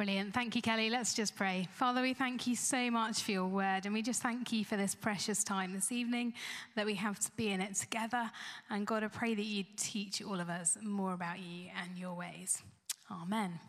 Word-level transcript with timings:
Brilliant. 0.00 0.32
Thank 0.32 0.56
you, 0.56 0.62
Kelly. 0.62 0.88
Let's 0.88 1.12
just 1.12 1.36
pray. 1.36 1.68
Father, 1.74 2.00
we 2.00 2.14
thank 2.14 2.46
you 2.46 2.56
so 2.56 2.90
much 2.90 3.20
for 3.20 3.32
your 3.32 3.46
word, 3.46 3.84
and 3.84 3.92
we 3.92 4.00
just 4.00 4.22
thank 4.22 4.50
you 4.50 4.64
for 4.64 4.78
this 4.78 4.94
precious 4.94 5.44
time 5.44 5.74
this 5.74 5.92
evening 5.92 6.32
that 6.74 6.86
we 6.86 6.94
have 6.94 7.18
to 7.18 7.30
be 7.32 7.48
in 7.48 7.60
it 7.60 7.74
together. 7.74 8.30
And 8.70 8.86
God, 8.86 9.04
I 9.04 9.08
pray 9.08 9.34
that 9.34 9.44
you 9.44 9.62
teach 9.76 10.22
all 10.22 10.40
of 10.40 10.48
us 10.48 10.78
more 10.82 11.12
about 11.12 11.40
you 11.40 11.66
and 11.82 11.98
your 11.98 12.14
ways. 12.14 12.62
Amen. 13.12 13.60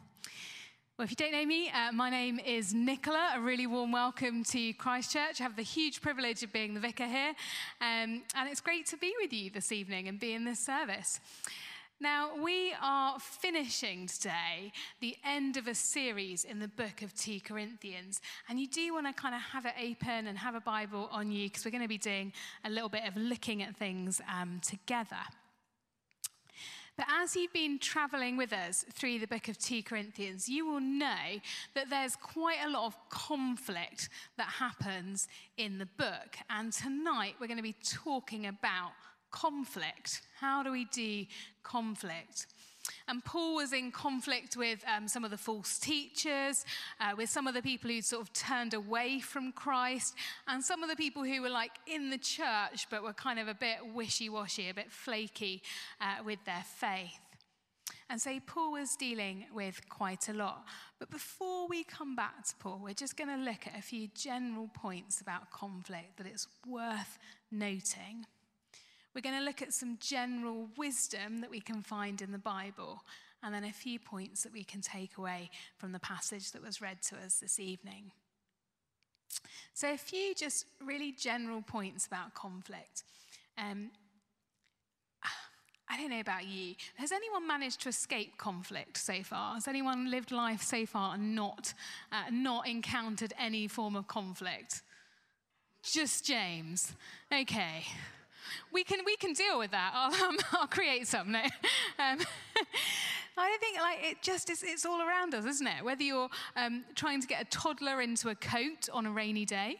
Well, 0.98 1.04
if 1.04 1.10
you 1.10 1.18
don't 1.18 1.34
know 1.34 1.46
me, 1.46 1.70
uh, 1.70 1.92
my 1.92 2.10
name 2.10 2.40
is 2.40 2.74
Nicola. 2.74 3.34
A 3.36 3.42
really 3.42 3.68
warm 3.68 3.92
welcome 3.92 4.46
to 4.46 4.72
Christchurch. 4.76 5.42
I 5.42 5.44
have 5.44 5.58
the 5.58 5.64
huge 5.64 6.02
privilege 6.02 6.44
of 6.44 6.54
being 6.54 6.74
the 6.74 6.80
vicar 6.80 7.08
here, 7.08 7.34
um, 7.82 8.24
and 8.36 8.50
it's 8.50 8.62
great 8.62 8.86
to 8.86 8.96
be 8.96 9.14
with 9.22 9.34
you 9.34 9.50
this 9.50 9.74
evening 9.74 10.08
and 10.08 10.18
be 10.18 10.32
in 10.32 10.46
this 10.46 10.62
service. 10.62 11.20
Now, 12.02 12.32
we 12.44 12.74
are 12.82 13.20
finishing 13.20 14.08
today 14.08 14.72
the 15.02 15.16
end 15.24 15.56
of 15.58 15.68
a 15.68 15.76
series 15.76 16.46
in 16.46 16.58
the 16.58 16.68
book 16.68 17.04
of 17.04 17.14
2 17.14 17.42
Corinthians. 17.42 18.22
And 18.50 18.60
you 18.60 18.66
do 18.66 18.92
want 18.92 19.06
to 19.06 19.14
kind 19.14 19.36
of 19.36 19.42
have 19.42 19.68
it 19.68 19.74
open 19.80 20.26
and 20.26 20.36
have 20.36 20.56
a 20.56 20.62
Bible 20.62 21.10
on 21.12 21.32
you 21.32 21.48
because 21.48 21.64
we're 21.64 21.70
going 21.70 21.84
to 21.84 21.88
be 21.88 22.00
doing 22.00 22.34
a 22.66 22.72
little 22.72 22.90
bit 22.90 23.04
of 23.08 23.16
looking 23.16 23.62
at 23.62 23.76
things 23.76 24.20
um, 24.28 24.60
together. 24.68 25.22
But 26.98 27.06
as 27.22 27.36
you've 27.36 27.54
been 27.54 27.78
traveling 27.78 28.36
with 28.36 28.52
us 28.52 28.84
through 28.92 29.20
the 29.20 29.28
book 29.28 29.48
of 29.48 29.60
2 29.60 29.84
Corinthians, 29.84 30.50
you 30.50 30.66
will 30.66 30.82
know 30.82 31.40
that 31.76 31.92
there's 31.92 32.16
quite 32.16 32.66
a 32.66 32.70
lot 32.72 32.88
of 32.88 32.96
conflict 33.10 34.10
that 34.38 34.48
happens 34.48 35.28
in 35.58 35.78
the 35.78 35.88
book. 36.00 36.36
And 36.50 36.74
tonight 36.74 37.36
we're 37.40 37.46
going 37.46 37.58
to 37.58 37.64
be 37.64 37.76
talking 37.84 38.48
about 38.48 38.90
conflict. 39.32 40.22
How 40.40 40.64
do 40.64 40.72
we 40.72 40.86
do 40.86 41.26
conflict? 41.64 42.48
And 43.08 43.24
Paul 43.24 43.56
was 43.56 43.74
in 43.74 43.92
conflict 43.92 44.58
with 44.58 44.84
um, 44.88 45.08
some 45.08 45.24
of 45.24 45.32
the 45.32 45.38
false 45.38 45.78
teachers, 45.78 46.66
uh, 47.00 47.12
with 47.16 47.30
some 47.30 47.48
of 47.48 47.54
the 47.54 47.62
people 47.62 47.90
who 47.90 48.02
sort 48.02 48.22
of 48.22 48.34
turned 48.34 48.74
away 48.74 49.20
from 49.20 49.52
Christ, 49.52 50.16
and 50.48 50.64
some 50.64 50.82
of 50.82 50.90
the 50.90 50.96
people 50.96 51.24
who 51.24 51.42
were 51.42 51.50
like 51.50 51.72
in 51.88 52.10
the 52.10 52.18
church 52.18 52.88
but 52.90 53.04
were 53.04 53.14
kind 53.14 53.40
of 53.40 53.48
a 53.48 53.54
bit 53.54 53.78
wishy 53.94 54.30
washy, 54.30 54.70
a 54.70 54.74
bit 54.74 54.92
flaky 54.92 55.62
uh, 56.00 56.24
with 56.26 56.44
their 56.46 56.64
faith. 56.76 57.20
And 58.10 58.20
so 58.20 58.38
Paul 58.46 58.74
was 58.74 58.96
dealing 58.98 59.46
with 59.54 59.88
quite 59.88 60.28
a 60.28 60.34
lot. 60.34 60.66
But 61.00 61.10
before 61.10 61.68
we 61.68 61.86
come 61.86 62.14
back 62.16 62.46
to 62.48 62.56
Paul, 62.58 62.82
we're 62.84 62.94
just 62.94 63.16
going 63.16 63.30
to 63.30 63.42
look 63.42 63.68
at 63.68 63.78
a 63.78 63.82
few 63.82 64.10
general 64.14 64.70
points 64.74 65.22
about 65.22 65.50
conflict 65.50 66.18
that 66.18 66.28
it's 66.28 66.48
worth 66.68 67.18
noting. 67.52 68.26
We're 69.14 69.22
going 69.22 69.38
to 69.38 69.44
look 69.44 69.62
at 69.62 69.74
some 69.74 69.98
general 70.00 70.70
wisdom 70.78 71.42
that 71.42 71.50
we 71.50 71.60
can 71.60 71.82
find 71.82 72.22
in 72.22 72.32
the 72.32 72.38
Bible, 72.38 73.04
and 73.44 73.54
then 73.54 73.66
a 73.66 73.72
few 73.72 74.00
points 74.00 74.44
that 74.44 74.54
we 74.54 74.64
can 74.64 74.82
take 74.82 75.18
away 75.18 75.50
from 75.78 75.92
the 75.92 76.00
passage 76.00 76.52
that 76.52 76.64
was 76.64 76.82
read 76.82 77.02
to 77.04 77.18
us 77.18 77.40
this 77.40 77.60
evening. 77.60 78.12
So, 79.74 79.92
a 79.92 79.98
few 79.98 80.34
just 80.34 80.66
really 80.86 81.12
general 81.12 81.62
points 81.62 82.06
about 82.06 82.34
conflict. 82.34 83.04
Um, 83.58 83.92
I 85.90 85.98
don't 85.98 86.10
know 86.10 86.22
about 86.22 86.46
you. 86.46 86.76
Has 86.96 87.12
anyone 87.12 87.46
managed 87.46 87.82
to 87.82 87.90
escape 87.90 88.38
conflict 88.38 88.98
so 88.98 89.24
far? 89.24 89.56
Has 89.56 89.68
anyone 89.68 90.10
lived 90.10 90.32
life 90.32 90.62
so 90.62 90.86
far 90.86 91.16
and 91.16 91.36
not, 91.36 91.74
uh, 92.14 92.30
not 92.32 92.66
encountered 92.66 93.34
any 93.38 93.68
form 93.68 93.98
of 93.98 94.08
conflict? 94.08 94.84
Just 95.84 96.26
James. 96.26 96.94
Okay 97.34 97.84
we 98.72 98.84
can, 98.84 99.00
we 99.06 99.16
can 99.16 99.34
deal 99.34 99.58
with 99.60 99.72
that. 99.72 99.92
I'll, 99.96 100.24
um, 100.24 100.38
I'll 100.52 100.68
create 100.68 101.08
some. 101.08 101.36
Um, 102.00 102.18
I 103.38 103.58
think 103.60 103.80
like 103.80 104.00
it 104.02 104.22
just 104.22 104.50
is, 104.50 104.64
it's 104.64 104.86
all 104.86 105.02
around 105.02 105.36
us, 105.36 105.46
isn't 105.46 105.68
it? 105.68 105.84
Whether 105.84 106.04
you're 106.04 106.30
um, 106.56 106.84
trying 106.96 107.22
to 107.22 107.28
get 107.28 107.42
a 107.42 107.46
toddler 107.46 108.02
into 108.02 108.30
a 108.30 108.36
coat 108.36 108.90
on 108.92 109.06
a 109.06 109.12
rainy 109.12 109.46
day, 109.46 109.78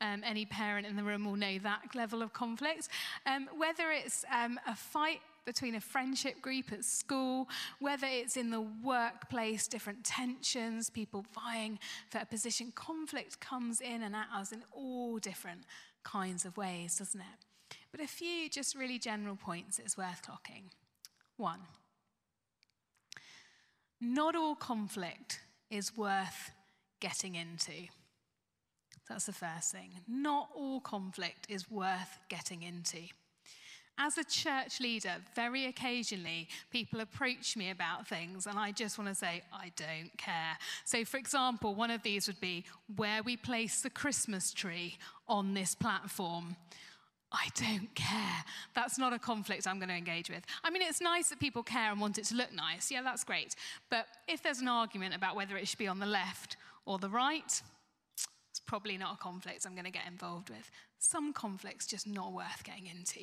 um, 0.00 0.22
any 0.24 0.46
parent 0.46 0.86
in 0.86 0.96
the 0.96 1.02
room 1.02 1.24
will 1.24 1.36
know 1.36 1.58
that 1.58 1.94
level 1.94 2.22
of 2.22 2.32
conflict. 2.32 2.88
Um, 3.26 3.48
whether 3.56 3.90
it's 3.90 4.24
um, 4.34 4.58
a 4.66 4.74
fight 4.74 5.20
between 5.44 5.74
a 5.74 5.80
friendship 5.80 6.40
group 6.40 6.72
at 6.72 6.84
school, 6.84 7.48
whether 7.78 8.06
it's 8.06 8.36
in 8.36 8.50
the 8.50 8.60
workplace, 8.60 9.66
different 9.68 10.04
tensions, 10.04 10.90
people 10.90 11.24
vying 11.34 11.78
for 12.08 12.18
a 12.18 12.26
position, 12.26 12.72
conflict 12.74 13.40
comes 13.40 13.80
in 13.80 14.02
and 14.02 14.14
at 14.14 14.26
us 14.34 14.52
in 14.52 14.62
all 14.72 15.18
different 15.18 15.62
kinds 16.02 16.44
of 16.44 16.56
ways, 16.56 16.98
doesn't 16.98 17.20
it? 17.20 17.49
But 17.92 18.00
a 18.00 18.06
few 18.06 18.48
just 18.48 18.76
really 18.76 18.98
general 18.98 19.36
points 19.36 19.78
it's 19.78 19.96
worth 19.96 20.22
clocking. 20.26 20.70
One, 21.36 21.60
not 24.00 24.36
all 24.36 24.54
conflict 24.54 25.40
is 25.70 25.96
worth 25.96 26.50
getting 27.00 27.34
into. 27.34 27.88
That's 29.08 29.26
the 29.26 29.32
first 29.32 29.72
thing. 29.72 29.90
Not 30.06 30.48
all 30.54 30.80
conflict 30.80 31.46
is 31.48 31.70
worth 31.70 32.18
getting 32.28 32.62
into. 32.62 33.08
As 33.98 34.16
a 34.16 34.24
church 34.24 34.80
leader, 34.80 35.16
very 35.34 35.66
occasionally 35.66 36.48
people 36.70 37.00
approach 37.00 37.56
me 37.56 37.70
about 37.70 38.08
things, 38.08 38.46
and 38.46 38.58
I 38.58 38.72
just 38.72 38.96
want 38.98 39.10
to 39.10 39.14
say, 39.14 39.42
I 39.52 39.72
don't 39.76 40.16
care. 40.16 40.56
So, 40.86 41.04
for 41.04 41.18
example, 41.18 41.74
one 41.74 41.90
of 41.90 42.02
these 42.02 42.26
would 42.26 42.40
be 42.40 42.64
where 42.96 43.22
we 43.22 43.36
place 43.36 43.82
the 43.82 43.90
Christmas 43.90 44.54
tree 44.54 44.96
on 45.28 45.52
this 45.52 45.74
platform. 45.74 46.56
I 47.32 47.48
don't 47.54 47.94
care. 47.94 48.44
That's 48.74 48.98
not 48.98 49.12
a 49.12 49.18
conflict 49.18 49.66
I'm 49.66 49.78
going 49.78 49.88
to 49.88 49.94
engage 49.94 50.28
with. 50.28 50.42
I 50.64 50.70
mean, 50.70 50.82
it's 50.82 51.00
nice 51.00 51.28
that 51.28 51.38
people 51.38 51.62
care 51.62 51.92
and 51.92 52.00
want 52.00 52.18
it 52.18 52.24
to 52.26 52.34
look 52.34 52.52
nice. 52.52 52.90
Yeah, 52.90 53.02
that's 53.02 53.22
great. 53.22 53.54
But 53.88 54.06
if 54.26 54.42
there's 54.42 54.60
an 54.60 54.68
argument 54.68 55.14
about 55.14 55.36
whether 55.36 55.56
it 55.56 55.68
should 55.68 55.78
be 55.78 55.86
on 55.86 56.00
the 56.00 56.06
left 56.06 56.56
or 56.86 56.98
the 56.98 57.08
right, 57.08 57.62
it's 58.50 58.60
probably 58.66 58.98
not 58.98 59.14
a 59.14 59.16
conflict 59.18 59.64
I'm 59.64 59.74
going 59.74 59.84
to 59.84 59.92
get 59.92 60.08
involved 60.08 60.50
with. 60.50 60.70
Some 60.98 61.32
conflicts 61.32 61.86
just 61.86 62.06
not 62.06 62.32
worth 62.32 62.64
getting 62.64 62.86
into. 62.86 63.20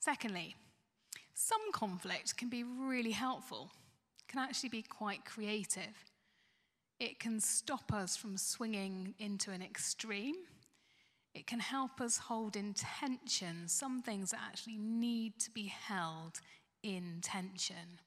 Secondly, 0.00 0.56
some 1.34 1.72
conflict 1.72 2.36
can 2.36 2.48
be 2.48 2.62
really 2.62 3.10
helpful, 3.10 3.70
can 4.28 4.40
actually 4.40 4.70
be 4.70 4.82
quite 4.82 5.24
creative. 5.26 6.04
It 6.98 7.18
can 7.18 7.40
stop 7.40 7.92
us 7.92 8.16
from 8.16 8.38
swinging 8.38 9.14
into 9.18 9.50
an 9.50 9.60
extreme 9.60 10.36
it 11.34 11.46
can 11.46 11.60
help 11.60 12.00
us 12.00 12.16
hold 12.16 12.56
in 12.56 12.74
tension 12.74 13.66
some 13.66 14.02
things 14.02 14.30
that 14.30 14.40
actually 14.46 14.78
need 14.78 15.38
to 15.40 15.50
be 15.50 15.66
held 15.66 16.40
in 16.82 17.18
tension. 17.22 18.00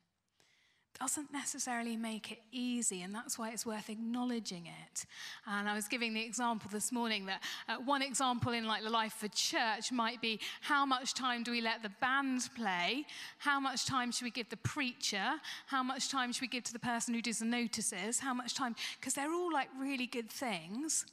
Doesn't 0.99 1.31
necessarily 1.31 1.95
make 1.95 2.31
it 2.31 2.39
easy, 2.51 3.03
and 3.03 3.13
that's 3.13 3.37
why 3.37 3.51
it's 3.51 3.67
worth 3.67 3.87
acknowledging 3.87 4.65
it. 4.65 5.05
And 5.45 5.69
I 5.69 5.75
was 5.75 5.87
giving 5.87 6.15
the 6.15 6.25
example 6.25 6.71
this 6.73 6.91
morning 6.91 7.27
that 7.27 7.43
uh, 7.69 7.75
one 7.85 8.01
example 8.01 8.51
in 8.53 8.65
like 8.65 8.83
the 8.83 8.89
life 8.89 9.17
of 9.17 9.25
a 9.25 9.35
church 9.35 9.91
might 9.91 10.21
be 10.21 10.39
how 10.61 10.87
much 10.87 11.13
time 11.13 11.43
do 11.43 11.51
we 11.51 11.61
let 11.61 11.83
the 11.83 11.91
band 12.01 12.49
play? 12.55 13.05
How 13.37 13.59
much 13.59 13.85
time 13.85 14.11
should 14.11 14.23
we 14.23 14.31
give 14.31 14.49
the 14.49 14.57
preacher? 14.57 15.33
How 15.67 15.83
much 15.83 16.09
time 16.09 16.31
should 16.31 16.41
we 16.41 16.47
give 16.47 16.63
to 16.63 16.73
the 16.73 16.79
person 16.79 17.13
who 17.13 17.21
does 17.21 17.39
the 17.39 17.45
notices? 17.45 18.19
How 18.19 18.33
much 18.33 18.55
time? 18.55 18.75
Because 18.99 19.13
they're 19.13 19.33
all 19.33 19.53
like 19.53 19.69
really 19.79 20.07
good 20.07 20.31
things. 20.31 21.05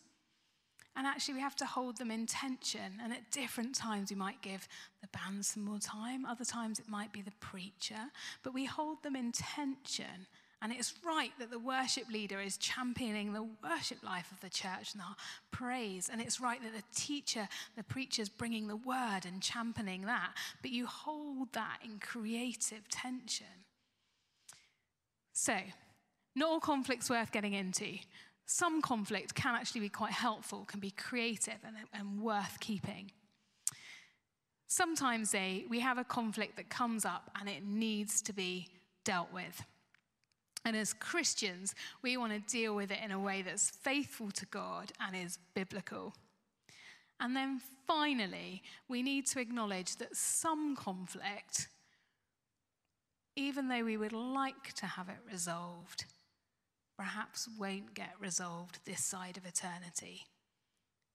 And 0.96 1.06
actually, 1.06 1.34
we 1.34 1.40
have 1.40 1.56
to 1.56 1.66
hold 1.66 1.96
them 1.96 2.10
in 2.10 2.26
tension. 2.26 3.00
And 3.02 3.12
at 3.12 3.30
different 3.30 3.74
times, 3.74 4.10
we 4.10 4.16
might 4.16 4.40
give 4.42 4.68
the 5.00 5.08
band 5.08 5.44
some 5.44 5.64
more 5.64 5.80
time. 5.80 6.24
Other 6.24 6.44
times, 6.44 6.78
it 6.78 6.88
might 6.88 7.12
be 7.12 7.20
the 7.20 7.32
preacher. 7.40 8.10
But 8.42 8.54
we 8.54 8.64
hold 8.64 9.02
them 9.02 9.16
in 9.16 9.32
tension. 9.32 10.26
And 10.62 10.72
it's 10.72 10.94
right 11.04 11.32
that 11.38 11.50
the 11.50 11.58
worship 11.58 12.04
leader 12.10 12.40
is 12.40 12.56
championing 12.56 13.32
the 13.32 13.46
worship 13.62 14.02
life 14.02 14.30
of 14.32 14.40
the 14.40 14.48
church 14.48 14.94
and 14.94 15.02
our 15.02 15.14
praise. 15.50 16.08
And 16.10 16.22
it's 16.22 16.40
right 16.40 16.58
that 16.62 16.72
the 16.72 16.84
teacher, 16.98 17.48
the 17.76 17.82
preacher, 17.82 18.22
is 18.22 18.30
bringing 18.30 18.68
the 18.68 18.76
word 18.76 19.26
and 19.26 19.42
championing 19.42 20.06
that. 20.06 20.30
But 20.62 20.70
you 20.70 20.86
hold 20.86 21.52
that 21.52 21.80
in 21.84 21.98
creative 21.98 22.88
tension. 22.88 23.46
So, 25.34 25.58
not 26.34 26.48
all 26.48 26.60
conflicts 26.60 27.10
worth 27.10 27.30
getting 27.30 27.52
into 27.52 27.98
some 28.46 28.82
conflict 28.82 29.34
can 29.34 29.54
actually 29.54 29.80
be 29.80 29.88
quite 29.88 30.12
helpful, 30.12 30.64
can 30.66 30.80
be 30.80 30.90
creative 30.90 31.58
and, 31.64 31.76
and 31.92 32.20
worth 32.20 32.58
keeping. 32.60 33.10
Sometimes 34.66 35.30
they, 35.30 35.64
we 35.68 35.80
have 35.80 35.98
a 35.98 36.04
conflict 36.04 36.56
that 36.56 36.68
comes 36.68 37.04
up 37.04 37.30
and 37.38 37.48
it 37.48 37.64
needs 37.64 38.20
to 38.22 38.32
be 38.32 38.68
dealt 39.04 39.32
with. 39.32 39.62
And 40.64 40.76
as 40.76 40.94
Christians, 40.94 41.74
we 42.02 42.16
want 42.16 42.32
to 42.32 42.52
deal 42.52 42.74
with 42.74 42.90
it 42.90 42.98
in 43.04 43.10
a 43.10 43.18
way 43.18 43.42
that's 43.42 43.70
faithful 43.70 44.30
to 44.32 44.46
God 44.46 44.92
and 45.00 45.14
is 45.14 45.38
biblical. 45.54 46.14
And 47.20 47.36
then 47.36 47.60
finally, 47.86 48.62
we 48.88 49.02
need 49.02 49.26
to 49.28 49.40
acknowledge 49.40 49.96
that 49.96 50.16
some 50.16 50.74
conflict, 50.74 51.68
even 53.36 53.68
though 53.68 53.84
we 53.84 53.96
would 53.96 54.12
like 54.12 54.72
to 54.74 54.86
have 54.86 55.08
it 55.08 55.18
resolved, 55.30 56.06
perhaps 56.96 57.48
won't 57.58 57.94
get 57.94 58.14
resolved 58.20 58.78
this 58.84 59.02
side 59.02 59.36
of 59.36 59.46
eternity. 59.46 60.26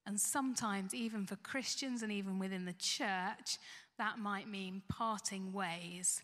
And 0.06 0.20
sometimes, 0.20 0.94
even 0.94 1.26
for 1.26 1.36
Christians 1.38 2.02
and 2.02 2.12
even 2.12 2.40
within 2.40 2.66
the 2.66 2.74
church, 2.74 3.58
that 3.98 4.18
might 4.18 4.48
mean 4.50 4.81
parting 4.90 5.54
ways 5.54 6.22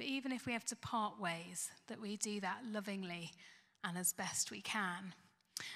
But 0.00 0.06
even 0.06 0.32
if 0.32 0.46
we 0.46 0.54
have 0.54 0.64
to 0.66 0.76
part 0.76 1.20
ways, 1.20 1.70
that 1.88 2.00
we 2.00 2.16
do 2.16 2.40
that 2.40 2.60
lovingly 2.72 3.32
and 3.84 3.98
as 3.98 4.14
best 4.14 4.50
we 4.50 4.62
can. 4.62 5.12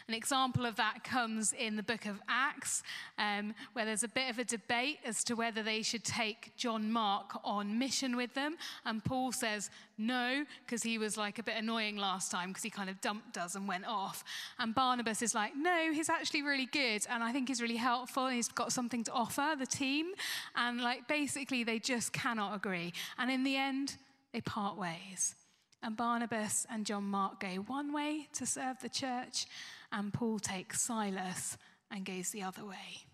An 0.09 0.15
example 0.15 0.67
of 0.67 0.77
that 0.77 1.05
comes 1.05 1.53
in 1.53 1.77
the 1.77 1.83
book 1.83 2.07
of 2.07 2.21
Acts, 2.29 2.83
um, 3.19 3.55
where 3.73 3.85
there's 3.85 4.03
a 4.03 4.09
bit 4.09 4.31
of 4.31 4.39
a 4.39 4.45
debate 4.45 4.99
as 5.05 5.25
to 5.25 5.35
whether 5.35 5.63
they 5.63 5.83
should 5.83 6.05
take 6.05 6.53
John 6.57 6.93
Mark 6.93 7.39
on 7.45 7.79
mission 7.79 8.17
with 8.17 8.35
them. 8.35 8.57
And 8.85 9.05
Paul 9.05 9.33
says 9.33 9.71
no, 9.97 10.45
because 10.65 10.83
he 10.83 10.99
was 10.99 11.17
like 11.17 11.39
a 11.39 11.43
bit 11.43 11.57
annoying 11.57 11.97
last 11.97 12.31
time 12.31 12.49
because 12.49 12.63
he 12.63 12.71
kind 12.71 12.91
of 12.91 13.01
dumped 13.01 13.39
us 13.39 13.55
and 13.55 13.69
went 13.69 13.87
off. 13.87 14.25
And 14.59 14.75
Barnabas 14.75 15.23
is 15.23 15.35
like, 15.35 15.53
no, 15.57 15.93
he's 15.93 16.09
actually 16.09 16.43
really 16.43 16.67
good. 16.67 17.07
And 17.09 17.23
I 17.23 17.33
think 17.33 17.49
he's 17.49 17.63
really 17.63 17.77
helpful. 17.77 18.27
And 18.27 18.35
he's 18.35 18.49
got 18.49 18.73
something 18.73 19.05
to 19.05 19.13
offer 19.13 19.55
the 19.59 19.67
team. 19.67 20.13
And 20.57 20.81
like 20.81 21.07
basically, 21.07 21.65
they 21.65 21.79
just 21.79 22.13
cannot 22.13 22.55
agree. 22.55 22.93
And 23.19 23.31
in 23.31 23.45
the 23.45 23.57
end, 23.57 23.97
they 24.33 24.41
part 24.41 24.77
ways. 24.77 25.37
And 25.85 25.99
Barnabas 25.99 26.67
and 26.71 26.87
John 26.87 27.05
Mark 27.05 27.41
go 27.41 27.57
one 27.67 27.93
way 27.93 28.29
to 28.33 28.47
serve 28.47 28.81
the 28.81 28.89
church, 28.89 29.45
and 29.93 30.15
Paul 30.15 30.39
takes 30.39 30.81
Silas 30.81 31.59
and 31.91 32.07
goes 32.07 32.31
the 32.31 32.43
other 32.43 32.65
way. 32.65 33.05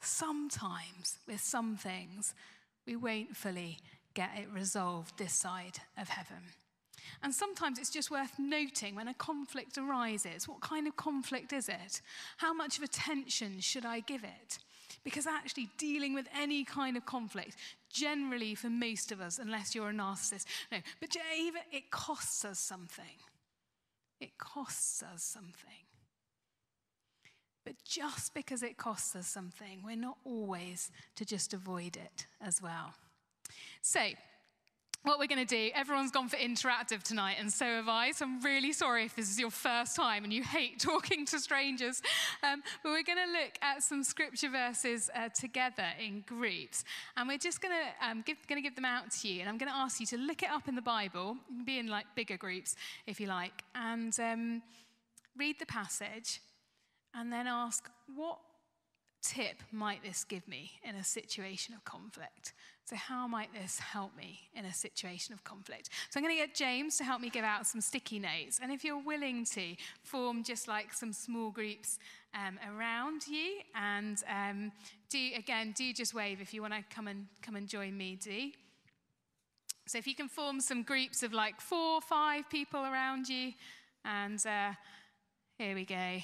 Sometimes, 0.00 1.18
with 1.26 1.40
some 1.40 1.76
things, 1.76 2.34
we 2.86 2.94
won't 2.94 3.36
fully 3.36 3.78
get 4.14 4.30
it 4.38 4.48
resolved 4.54 5.18
this 5.18 5.34
side 5.34 5.80
of 5.98 6.08
heaven. 6.08 6.54
And 7.20 7.34
sometimes 7.34 7.80
it's 7.80 7.90
just 7.90 8.12
worth 8.12 8.38
noting 8.38 8.94
when 8.94 9.08
a 9.08 9.14
conflict 9.14 9.76
arises 9.76 10.46
what 10.46 10.60
kind 10.60 10.86
of 10.86 10.96
conflict 10.96 11.52
is 11.52 11.68
it? 11.68 12.00
How 12.36 12.54
much 12.54 12.78
of 12.78 12.84
attention 12.84 13.58
should 13.58 13.84
I 13.84 14.00
give 14.00 14.22
it? 14.22 14.58
Because 15.04 15.26
actually, 15.26 15.70
dealing 15.78 16.14
with 16.14 16.26
any 16.38 16.62
kind 16.64 16.96
of 16.96 17.06
conflict, 17.06 17.56
generally 17.90 18.54
for 18.54 18.68
most 18.68 19.12
of 19.12 19.20
us, 19.20 19.38
unless 19.38 19.74
you're 19.74 19.90
a 19.90 19.94
narcissist, 19.94 20.44
no, 20.70 20.78
but 21.00 21.16
even 21.38 21.62
it 21.72 21.90
costs 21.90 22.44
us 22.44 22.58
something. 22.58 23.04
It 24.20 24.36
costs 24.36 25.02
us 25.02 25.22
something. 25.22 25.86
But 27.64 27.76
just 27.84 28.34
because 28.34 28.62
it 28.62 28.76
costs 28.76 29.14
us 29.16 29.26
something, 29.26 29.82
we're 29.84 29.96
not 29.96 30.18
always 30.24 30.90
to 31.16 31.24
just 31.24 31.54
avoid 31.54 31.96
it 31.96 32.26
as 32.40 32.60
well. 32.60 32.94
So, 33.82 34.00
what 35.02 35.18
we're 35.18 35.26
going 35.26 35.46
to 35.46 35.54
do, 35.54 35.70
everyone's 35.74 36.10
gone 36.10 36.28
for 36.28 36.36
interactive 36.36 37.02
tonight, 37.02 37.36
and 37.38 37.50
so 37.50 37.64
have 37.64 37.88
I. 37.88 38.10
So 38.12 38.26
I'm 38.26 38.40
really 38.42 38.72
sorry 38.72 39.06
if 39.06 39.16
this 39.16 39.30
is 39.30 39.40
your 39.40 39.50
first 39.50 39.96
time 39.96 40.24
and 40.24 40.32
you 40.32 40.42
hate 40.42 40.78
talking 40.78 41.24
to 41.26 41.38
strangers. 41.38 42.02
Um, 42.42 42.62
but 42.82 42.90
we're 42.90 43.02
going 43.02 43.18
to 43.18 43.32
look 43.32 43.52
at 43.62 43.82
some 43.82 44.04
scripture 44.04 44.50
verses 44.50 45.08
uh, 45.14 45.30
together 45.30 45.86
in 45.98 46.22
groups. 46.26 46.84
And 47.16 47.28
we're 47.28 47.38
just 47.38 47.62
going 47.62 47.74
to 47.74 48.06
um, 48.06 48.22
give, 48.26 48.36
going 48.46 48.62
to 48.62 48.66
give 48.66 48.76
them 48.76 48.84
out 48.84 49.10
to 49.10 49.28
you. 49.28 49.40
And 49.40 49.48
I'm 49.48 49.56
going 49.56 49.72
to 49.72 49.76
ask 49.76 50.00
you 50.00 50.06
to 50.06 50.18
look 50.18 50.42
it 50.42 50.50
up 50.50 50.68
in 50.68 50.74
the 50.74 50.82
Bible. 50.82 51.36
Be 51.64 51.78
in 51.78 51.86
like 51.86 52.04
bigger 52.14 52.36
groups 52.36 52.76
if 53.06 53.20
you 53.20 53.26
like. 53.26 53.64
And 53.74 54.14
um, 54.20 54.62
read 55.38 55.58
the 55.58 55.66
passage 55.66 56.40
and 57.14 57.32
then 57.32 57.46
ask, 57.46 57.90
what 58.14 58.38
tip 59.22 59.62
might 59.72 60.02
this 60.02 60.24
give 60.24 60.46
me 60.48 60.72
in 60.82 60.96
a 60.96 61.04
situation 61.04 61.74
of 61.74 61.84
conflict? 61.84 62.52
So, 62.90 62.96
how 62.96 63.28
might 63.28 63.52
this 63.54 63.78
help 63.78 64.16
me 64.16 64.40
in 64.52 64.64
a 64.64 64.72
situation 64.72 65.32
of 65.32 65.44
conflict? 65.44 65.90
So, 66.08 66.18
I'm 66.18 66.24
going 66.24 66.36
to 66.36 66.44
get 66.44 66.56
James 66.56 66.96
to 66.96 67.04
help 67.04 67.20
me 67.20 67.30
give 67.30 67.44
out 67.44 67.64
some 67.66 67.80
sticky 67.80 68.18
notes. 68.18 68.58
And 68.60 68.72
if 68.72 68.84
you're 68.84 69.00
willing 69.00 69.44
to, 69.52 69.76
form 70.02 70.42
just 70.42 70.66
like 70.66 70.92
some 70.92 71.12
small 71.12 71.50
groups 71.50 72.00
um, 72.34 72.58
around 72.68 73.28
you. 73.28 73.60
And 73.76 74.20
um, 74.28 74.72
do, 75.08 75.30
again, 75.36 75.72
do 75.76 75.92
just 75.92 76.14
wave 76.14 76.40
if 76.40 76.52
you 76.52 76.62
want 76.62 76.74
to 76.74 76.82
come 76.92 77.06
and, 77.06 77.26
come 77.42 77.54
and 77.54 77.68
join 77.68 77.96
me, 77.96 78.16
do. 78.16 78.50
So, 79.86 79.98
if 79.98 80.08
you 80.08 80.16
can 80.16 80.28
form 80.28 80.60
some 80.60 80.82
groups 80.82 81.22
of 81.22 81.32
like 81.32 81.60
four, 81.60 82.00
five 82.00 82.50
people 82.50 82.80
around 82.80 83.28
you. 83.28 83.52
And 84.04 84.44
uh, 84.44 84.72
here 85.58 85.76
we 85.76 85.84
go. 85.84 86.20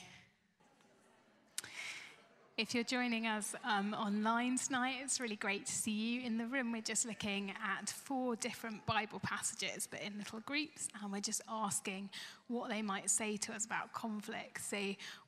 If 2.59 2.75
you're 2.75 2.85
joining 2.85 3.27
us 3.27 3.55
um, 3.65 3.93
online 3.93 4.57
tonight, 4.57 4.95
it's 5.03 5.21
really 5.21 5.37
great 5.37 5.67
to 5.67 5.73
see 5.73 5.91
you. 5.91 6.23
In 6.23 6.39
the 6.39 6.47
room, 6.47 6.73
we're 6.73 6.81
just 6.81 7.05
looking 7.05 7.51
at 7.51 7.91
four 7.91 8.35
different 8.35 8.87
Bible 8.87 9.21
passages, 9.23 9.87
but 9.91 10.01
in 10.01 10.17
little 10.17 10.41
groups, 10.41 10.89
and 11.03 11.13
we're 11.13 11.21
just 11.21 11.43
asking 11.51 12.09
what 12.49 12.71
they 12.71 12.81
might 12.81 13.11
say 13.11 13.37
to 13.37 13.53
us 13.53 13.67
about 13.67 13.93
conflict. 13.93 14.65
So, 14.65 14.79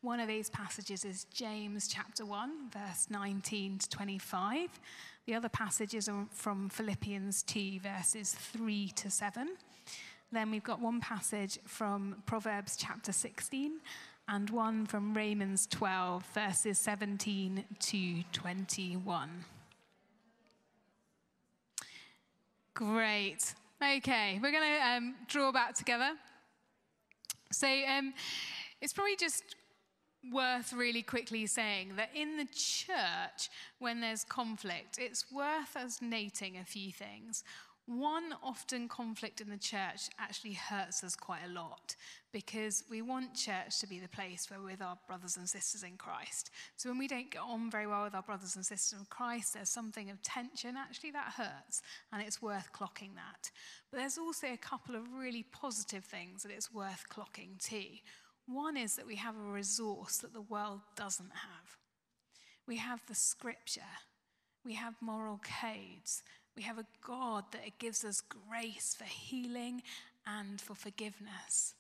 one 0.01 0.21
of 0.21 0.29
these 0.29 0.49
passages 0.49 1.05
is 1.05 1.25
James 1.25 1.87
chapter 1.87 2.25
1, 2.25 2.71
verse 2.71 3.09
19 3.11 3.81
to 3.81 3.89
25. 3.91 4.71
The 5.27 5.35
other 5.35 5.51
passages 5.51 6.09
are 6.09 6.25
from 6.33 6.71
Philippians 6.71 7.43
2, 7.43 7.81
verses 7.81 8.33
3 8.33 8.89
to 8.89 9.11
7. 9.11 9.49
Then 10.33 10.51
we've 10.51 10.65
got 10.65 10.81
one 10.81 11.01
passage 11.01 11.59
from 11.67 12.23
Proverbs 12.25 12.75
chapter 12.75 13.13
16 13.13 13.81
and 14.29 14.51
one 14.51 14.85
from 14.85 15.15
Romans 15.15 15.67
12, 15.67 16.25
verses 16.35 16.79
17 16.79 17.65
to 17.79 18.23
21. 18.33 19.31
Great. 22.75 23.55
Okay, 23.83 24.39
we're 24.43 24.53
going 24.53 24.77
to 24.77 24.87
um, 24.87 25.15
draw 25.27 25.51
back 25.51 25.75
together. 25.75 26.11
So 27.51 27.67
um, 27.67 28.13
it's 28.83 28.93
probably 28.93 29.17
just 29.17 29.57
worth 30.31 30.73
really 30.75 31.03
quickly 31.03 31.47
saying 31.47 31.93
that 31.97 32.11
in 32.15 32.37
the 32.37 32.45
church, 32.45 33.49
when 33.79 34.01
there's 34.01 34.25
conflict, 34.25 34.99
it's 34.99 35.25
worth 35.33 35.75
us 35.77 36.01
noting 36.03 36.59
a 36.59 36.65
few 36.65 36.93
things. 36.93 37.45
One 37.89 38.35
often 38.43 38.87
conflict 38.87 39.41
in 39.41 39.49
the 39.49 39.57
church 39.57 40.11
actually 40.19 40.53
hurts 40.53 41.03
us 41.03 41.17
quite 41.17 41.41
a 41.47 41.51
lot 41.51 41.97
because 42.33 42.85
we 42.91 43.01
want 43.01 43.35
church 43.35 43.81
to 43.81 43.87
be 43.87 43.99
the 43.99 44.11
place 44.11 44.51
where 44.51 44.61
we're 44.61 44.73
with 44.73 44.83
our 44.83 44.99
brothers 45.07 45.39
and 45.39 45.49
sisters 45.49 45.83
in 45.83 45.97
Christ. 45.97 46.51
So 46.77 46.91
when 46.91 46.99
we 46.99 47.09
don't 47.09 47.31
get 47.31 47.41
on 47.41 47.71
very 47.71 47.87
well 47.87 48.05
with 48.05 48.15
our 48.15 48.21
brothers 48.21 48.57
and 48.57 48.67
sisters 48.67 49.01
in 49.01 49.07
Christ, 49.07 49.55
there's 49.55 49.71
something 49.71 50.11
of 50.11 50.21
tension. 50.23 50.77
Actually, 50.77 51.13
that 51.13 51.33
hurts, 51.35 51.81
and 52.13 52.21
it's 52.21 52.43
worth 52.43 52.69
clocking 52.75 53.15
that. 53.15 53.51
But 53.91 54.01
there's 54.01 54.19
also 54.19 54.49
a 54.49 54.59
couple 54.59 54.95
of 54.95 55.15
really 55.15 55.47
positive 55.51 56.05
things 56.05 56.43
that 56.43 56.53
it's 56.53 56.71
worth 56.71 57.07
clocking 57.11 57.59
too. 57.59 57.87
One 58.47 58.77
is 58.77 58.97
that 58.97 59.07
we 59.07 59.17
have 59.17 59.35
a 59.35 59.51
resource 59.51 60.19
that 60.19 60.35
the 60.35 60.43
world 60.43 60.81
doesn't 60.95 61.33
have. 61.33 61.79
We 62.67 62.77
have 62.77 63.01
the 63.09 63.15
scripture. 63.15 63.81
We 64.63 64.75
have 64.75 64.95
moral 65.01 65.41
codes. 65.63 66.23
We 66.59 66.65
have 66.65 66.79
a 66.79 66.87
God 67.07 67.45
that 67.53 67.79
gives 67.79 68.05
us 68.05 68.21
grace 68.21 68.93
for 68.99 69.05
healing 69.05 69.81
and 70.27 70.61
for 70.61 70.75
forgiveness. 70.75 71.75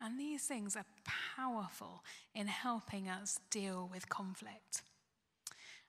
And 0.00 0.16
these 0.16 0.44
things 0.44 0.76
are 0.76 0.84
powerful 1.34 2.04
in 2.32 2.46
helping 2.46 3.08
us 3.08 3.40
deal 3.50 3.90
with 3.92 4.08
conflict. 4.08 4.82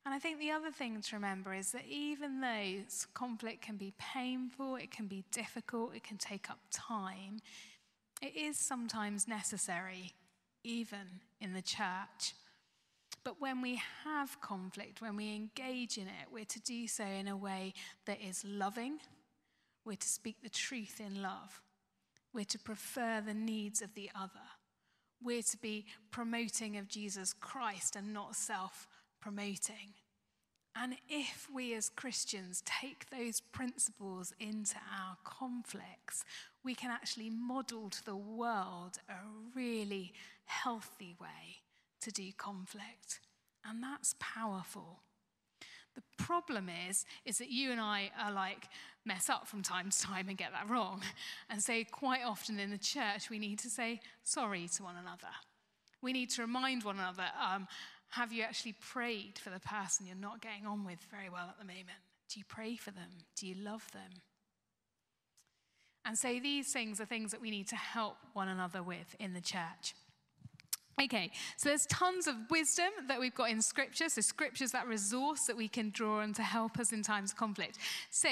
And 0.03 0.15
I 0.15 0.17
think 0.17 0.39
the 0.39 0.49
other 0.49 0.71
thing 0.71 0.99
to 0.99 1.15
remember 1.15 1.53
is 1.53 1.71
that 1.73 1.85
even 1.87 2.41
though 2.41 2.77
conflict 3.13 3.61
can 3.61 3.77
be 3.77 3.93
painful, 3.99 4.77
it 4.77 4.89
can 4.89 5.05
be 5.05 5.23
difficult, 5.31 5.95
it 5.95 6.03
can 6.03 6.17
take 6.17 6.49
up 6.49 6.57
time, 6.71 7.37
it 8.19 8.35
is 8.35 8.57
sometimes 8.57 9.27
necessary, 9.27 10.13
even 10.63 11.21
in 11.39 11.53
the 11.53 11.61
church. 11.61 12.33
But 13.27 13.41
when 13.41 13.59
we 13.61 13.81
have 14.05 14.39
conflict, 14.39 15.01
when 15.01 15.17
we 15.17 15.35
engage 15.35 15.97
in 15.97 16.07
it, 16.07 16.31
we're 16.31 16.45
to 16.45 16.61
do 16.61 16.87
so 16.87 17.03
in 17.03 17.27
a 17.27 17.35
way 17.35 17.73
that 18.05 18.21
is 18.21 18.41
loving. 18.45 18.99
We're 19.83 19.97
to 19.97 20.07
speak 20.07 20.37
the 20.41 20.49
truth 20.49 21.01
in 21.05 21.21
love. 21.21 21.61
We're 22.33 22.45
to 22.45 22.57
prefer 22.57 23.19
the 23.19 23.33
needs 23.33 23.81
of 23.81 23.93
the 23.95 24.09
other. 24.15 24.47
We're 25.21 25.41
to 25.41 25.57
be 25.57 25.87
promoting 26.09 26.77
of 26.77 26.87
Jesus 26.87 27.33
Christ 27.33 27.97
and 27.97 28.13
not 28.13 28.37
self 28.37 28.87
promoting. 29.19 29.95
And 30.73 30.95
if 31.09 31.49
we 31.53 31.73
as 31.73 31.89
Christians 31.89 32.63
take 32.65 33.09
those 33.09 33.41
principles 33.41 34.33
into 34.39 34.77
our 34.77 35.17
conflicts, 35.25 36.23
we 36.63 36.75
can 36.75 36.91
actually 36.91 37.29
model 37.29 37.89
to 37.89 38.05
the 38.05 38.15
world 38.15 38.99
a 39.09 39.19
really 39.53 40.13
healthy 40.45 41.13
way 41.19 41.66
to 42.01 42.11
do 42.11 42.31
conflict. 42.37 43.19
And 43.65 43.83
that's 43.83 44.15
powerful. 44.19 44.99
The 45.95 46.23
problem 46.23 46.69
is, 46.89 47.05
is 47.25 47.39
that 47.39 47.49
you 47.49 47.71
and 47.71 47.81
I 47.81 48.11
are 48.21 48.31
like 48.31 48.69
mess 49.03 49.29
up 49.29 49.47
from 49.47 49.63
time 49.63 49.89
to 49.89 49.99
time 49.99 50.29
and 50.29 50.37
get 50.37 50.51
that 50.51 50.69
wrong. 50.69 51.01
And 51.49 51.61
so 51.61 51.81
quite 51.91 52.23
often 52.23 52.59
in 52.59 52.69
the 52.69 52.77
church, 52.77 53.29
we 53.29 53.39
need 53.39 53.59
to 53.59 53.69
say 53.69 54.01
sorry 54.23 54.67
to 54.75 54.83
one 54.83 54.95
another. 54.95 55.33
We 56.01 56.13
need 56.13 56.29
to 56.31 56.43
remind 56.43 56.83
one 56.83 56.99
another, 56.99 57.25
um, 57.41 57.67
have 58.09 58.31
you 58.31 58.43
actually 58.43 58.75
prayed 58.79 59.39
for 59.39 59.49
the 59.49 59.59
person 59.59 60.05
you're 60.05 60.15
not 60.15 60.41
getting 60.41 60.65
on 60.65 60.85
with 60.85 60.99
very 61.11 61.29
well 61.29 61.47
at 61.49 61.57
the 61.57 61.65
moment? 61.65 61.99
Do 62.29 62.39
you 62.39 62.45
pray 62.47 62.75
for 62.75 62.91
them? 62.91 63.09
Do 63.35 63.47
you 63.47 63.55
love 63.55 63.91
them? 63.91 64.21
And 66.05 66.17
so 66.17 66.39
these 66.41 66.71
things 66.71 67.01
are 67.01 67.05
things 67.05 67.31
that 67.31 67.41
we 67.41 67.51
need 67.51 67.67
to 67.69 67.75
help 67.75 68.17
one 68.33 68.47
another 68.47 68.81
with 68.81 69.15
in 69.19 69.33
the 69.33 69.41
church. 69.41 69.93
Okay, 70.99 71.29
so 71.57 71.69
there's 71.69 71.85
tons 71.85 72.25
of 72.25 72.33
wisdom 72.49 72.89
that 73.07 73.19
we've 73.19 73.35
got 73.35 73.51
in 73.51 73.61
Scripture. 73.61 74.09
So 74.09 74.19
Scripture's 74.21 74.71
that 74.71 74.87
resource 74.87 75.45
that 75.45 75.55
we 75.55 75.67
can 75.67 75.91
draw 75.91 76.21
on 76.21 76.33
to 76.33 76.41
help 76.41 76.79
us 76.79 76.91
in 76.91 77.03
times 77.03 77.33
of 77.33 77.37
conflict. 77.37 77.77
So 78.09 78.29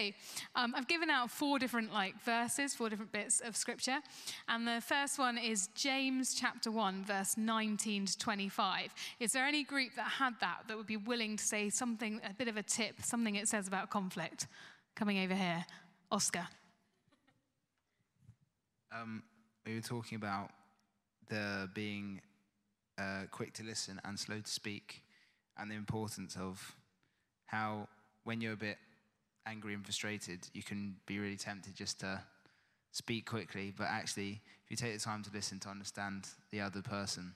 um, 0.55 0.73
I've 0.75 0.87
given 0.87 1.11
out 1.11 1.29
four 1.29 1.59
different 1.59 1.93
like 1.93 2.19
verses, 2.23 2.73
four 2.73 2.89
different 2.89 3.11
bits 3.11 3.39
of 3.39 3.55
Scripture, 3.55 3.99
and 4.47 4.67
the 4.67 4.81
first 4.81 5.19
one 5.19 5.37
is 5.37 5.69
James 5.75 6.33
chapter 6.33 6.71
one, 6.71 7.03
verse 7.05 7.37
19 7.37 8.07
to 8.07 8.17
25. 8.17 8.95
Is 9.19 9.31
there 9.31 9.45
any 9.45 9.63
group 9.63 9.91
that 9.95 10.07
had 10.07 10.33
that 10.41 10.63
that 10.67 10.75
would 10.75 10.87
be 10.87 10.97
willing 10.97 11.37
to 11.37 11.43
say 11.43 11.69
something, 11.69 12.19
a 12.27 12.33
bit 12.33 12.47
of 12.47 12.57
a 12.57 12.63
tip, 12.63 12.95
something 13.03 13.35
it 13.35 13.47
says 13.47 13.67
about 13.67 13.91
conflict? 13.91 14.47
Coming 14.95 15.23
over 15.23 15.35
here, 15.35 15.63
Oscar. 16.11 16.47
Um, 18.91 19.21
we 19.67 19.75
were 19.75 19.81
talking 19.81 20.15
about 20.15 20.49
the 21.29 21.69
being 21.75 22.21
uh, 22.97 23.23
quick 23.31 23.53
to 23.53 23.63
listen 23.63 23.99
and 24.03 24.19
slow 24.19 24.39
to 24.39 24.51
speak, 24.51 25.03
and 25.57 25.69
the 25.69 25.75
importance 25.75 26.35
of 26.39 26.75
how, 27.45 27.87
when 28.23 28.41
you're 28.41 28.53
a 28.53 28.57
bit 28.57 28.77
angry 29.45 29.73
and 29.73 29.83
frustrated, 29.83 30.47
you 30.53 30.63
can 30.63 30.95
be 31.05 31.19
really 31.19 31.37
tempted 31.37 31.75
just 31.75 31.99
to 31.99 32.21
speak 32.91 33.25
quickly, 33.25 33.73
but 33.77 33.87
actually, 33.87 34.41
if 34.63 34.71
you 34.71 34.77
take 34.77 34.93
the 34.93 34.99
time 34.99 35.21
to 35.23 35.29
listen 35.33 35.59
to 35.59 35.69
understand 35.69 36.27
the 36.51 36.61
other 36.61 36.81
person, 36.81 37.33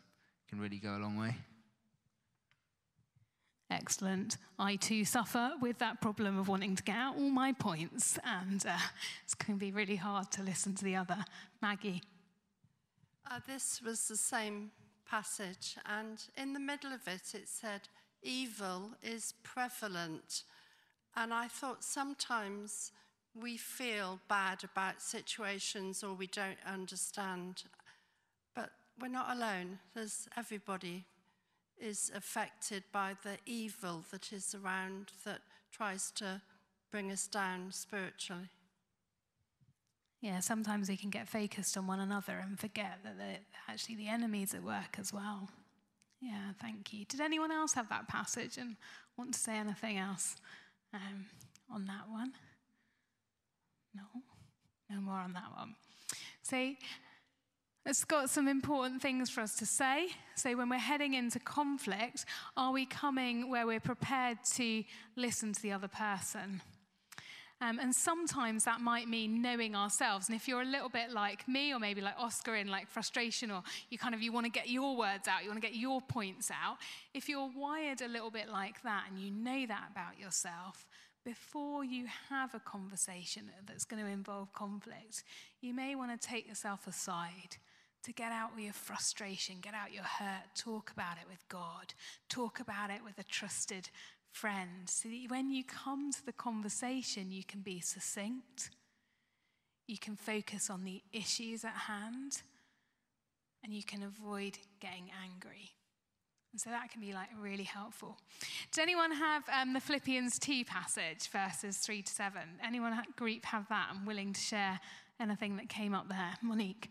can 0.49 0.59
really 0.59 0.77
go 0.77 0.95
a 0.95 0.99
long 0.99 1.17
way. 1.17 1.35
Excellent. 3.69 4.37
I 4.57 4.77
too 4.77 5.05
suffer 5.05 5.51
with 5.61 5.77
that 5.77 6.01
problem 6.01 6.39
of 6.39 6.47
wanting 6.47 6.75
to 6.75 6.81
get 6.81 6.95
out 6.95 7.17
all 7.17 7.29
my 7.29 7.53
points, 7.53 8.17
and 8.25 8.65
uh, 8.65 8.77
it's 9.23 9.35
going 9.35 9.59
to 9.59 9.63
be 9.63 9.71
really 9.71 9.97
hard 9.97 10.31
to 10.31 10.43
listen 10.43 10.73
to 10.75 10.83
the 10.83 10.95
other. 10.95 11.23
Maggie. 11.61 12.01
Uh, 13.29 13.39
this 13.45 13.79
was 13.85 14.07
the 14.07 14.17
same 14.17 14.71
passage, 15.09 15.77
and 15.85 16.23
in 16.37 16.53
the 16.53 16.59
middle 16.59 16.93
of 16.93 17.07
it, 17.07 17.33
it 17.33 17.47
said, 17.47 17.81
Evil 18.21 18.91
is 19.01 19.33
prevalent. 19.43 20.43
And 21.15 21.33
I 21.33 21.47
thought 21.47 21.83
sometimes 21.83 22.91
we 23.33 23.57
feel 23.57 24.19
bad 24.27 24.63
about 24.63 25.01
situations 25.01 26.03
or 26.03 26.13
we 26.13 26.27
don't 26.27 26.57
understand, 26.65 27.63
but 28.55 28.71
we're 28.99 29.07
not 29.07 29.35
alone. 29.35 29.79
There's 29.93 30.27
everybody 30.37 31.05
is 31.79 32.11
affected 32.13 32.83
by 32.91 33.15
the 33.23 33.37
evil 33.45 34.03
that 34.11 34.33
is 34.33 34.53
around 34.53 35.11
that 35.23 35.39
tries 35.71 36.11
to 36.11 36.41
bring 36.91 37.11
us 37.11 37.27
down 37.27 37.71
spiritually. 37.71 38.49
Yeah, 40.21 40.41
sometimes 40.41 40.89
we 40.89 40.97
can 40.97 41.09
get 41.09 41.29
focused 41.29 41.77
on 41.77 41.87
one 41.87 42.01
another 42.01 42.43
and 42.43 42.59
forget 42.59 42.99
that 43.03 43.17
they're 43.17 43.39
actually 43.69 43.95
the 43.95 44.09
enemy's 44.09 44.53
at 44.53 44.63
work 44.63 44.97
as 44.97 45.13
well. 45.13 45.49
Yeah, 46.21 46.51
thank 46.61 46.91
you. 46.91 47.05
Did 47.05 47.21
anyone 47.21 47.51
else 47.51 47.73
have 47.73 47.87
that 47.89 48.09
passage 48.09 48.57
and 48.57 48.75
want 49.17 49.33
to 49.33 49.39
say 49.39 49.57
anything 49.57 49.97
else 49.97 50.35
um, 50.93 51.25
on 51.73 51.85
that 51.85 52.09
one? 52.09 52.33
No? 53.95 54.01
No 54.89 54.99
more 54.99 55.19
on 55.19 55.33
that 55.33 55.51
one. 55.55 55.75
So, 56.41 56.73
it's 57.85 58.03
got 58.03 58.29
some 58.29 58.47
important 58.47 59.01
things 59.01 59.29
for 59.29 59.41
us 59.41 59.55
to 59.55 59.65
say. 59.65 60.09
So, 60.35 60.57
when 60.57 60.67
we're 60.67 60.77
heading 60.77 61.13
into 61.13 61.39
conflict, 61.39 62.25
are 62.57 62.73
we 62.73 62.85
coming 62.85 63.49
where 63.49 63.65
we're 63.65 63.79
prepared 63.79 64.39
to 64.55 64.83
listen 65.15 65.53
to 65.53 65.61
the 65.61 65.71
other 65.71 65.87
person? 65.87 66.61
Um, 67.61 67.77
and 67.79 67.93
sometimes 67.93 68.63
that 68.63 68.79
might 68.79 69.09
mean 69.09 69.41
knowing 69.41 69.75
ourselves. 69.75 70.29
And 70.29 70.35
if 70.35 70.47
you're 70.47 70.61
a 70.61 70.65
little 70.65 70.87
bit 70.87 71.11
like 71.11 71.47
me, 71.47 71.73
or 71.73 71.79
maybe 71.79 71.99
like 71.99 72.15
Oscar 72.17 72.55
in 72.55 72.69
like 72.69 72.87
frustration, 72.87 73.51
or 73.51 73.63
you 73.89 73.97
kind 73.97 74.15
of 74.15 74.21
you 74.21 74.31
want 74.31 74.45
to 74.45 74.51
get 74.51 74.69
your 74.69 74.95
words 74.95 75.27
out, 75.27 75.43
you 75.43 75.49
want 75.49 75.61
to 75.61 75.67
get 75.67 75.75
your 75.75 75.99
points 76.01 76.49
out. 76.49 76.77
If 77.13 77.27
you're 77.27 77.49
wired 77.53 78.01
a 78.01 78.07
little 78.07 78.31
bit 78.31 78.47
like 78.49 78.81
that, 78.83 79.05
and 79.09 79.19
you 79.19 79.31
know 79.31 79.65
that 79.67 79.89
about 79.91 80.17
yourself, 80.17 80.87
before 81.25 81.83
you 81.83 82.05
have 82.29 82.55
a 82.55 82.59
conversation 82.59 83.51
that's 83.67 83.83
going 83.83 84.03
to 84.03 84.09
involve 84.09 84.53
conflict, 84.53 85.23
you 85.59 85.73
may 85.73 85.95
want 85.95 86.19
to 86.19 86.27
take 86.27 86.47
yourself 86.47 86.87
aside 86.87 87.57
to 88.03 88.13
get 88.13 88.31
out 88.31 88.51
your 88.57 88.73
frustration, 88.73 89.57
get 89.61 89.73
out 89.73 89.93
your 89.93 90.03
hurt, 90.03 90.55
talk 90.55 90.91
about 90.91 91.17
it 91.21 91.27
with 91.29 91.47
God, 91.49 91.93
talk 92.29 92.59
about 92.59 92.89
it 92.89 93.01
with 93.03 93.19
a 93.19 93.23
trusted 93.23 93.89
friend, 94.31 94.87
so 94.87 95.09
that 95.09 95.25
when 95.29 95.51
you 95.51 95.63
come 95.63 96.11
to 96.11 96.25
the 96.25 96.31
conversation, 96.31 97.31
you 97.31 97.43
can 97.43 97.61
be 97.61 97.79
succinct, 97.79 98.69
you 99.87 99.97
can 99.97 100.15
focus 100.15 100.69
on 100.69 100.83
the 100.83 101.01
issues 101.11 101.63
at 101.65 101.73
hand, 101.73 102.41
and 103.63 103.73
you 103.73 103.83
can 103.83 104.03
avoid 104.03 104.57
getting 104.79 105.09
angry. 105.23 105.71
And 106.51 106.59
so 106.59 106.69
that 106.71 106.91
can 106.91 107.01
be 107.01 107.13
like 107.13 107.29
really 107.39 107.63
helpful. 107.63 108.17
Does 108.71 108.81
anyone 108.81 109.11
have 109.11 109.43
um, 109.49 109.73
the 109.73 109.79
Philippians 109.79 110.39
2 110.39 110.65
passage, 110.65 111.29
verses 111.29 111.77
3 111.77 112.01
to 112.01 112.11
7? 112.11 112.41
Anyone 112.65 112.93
at 112.93 113.15
group 113.15 113.45
have 113.45 113.67
that? 113.69 113.89
I'm 113.91 114.05
willing 114.05 114.33
to 114.33 114.39
share 114.39 114.79
anything 115.19 115.57
that 115.57 115.69
came 115.69 115.93
up 115.93 116.09
there. 116.09 116.33
Monique. 116.41 116.89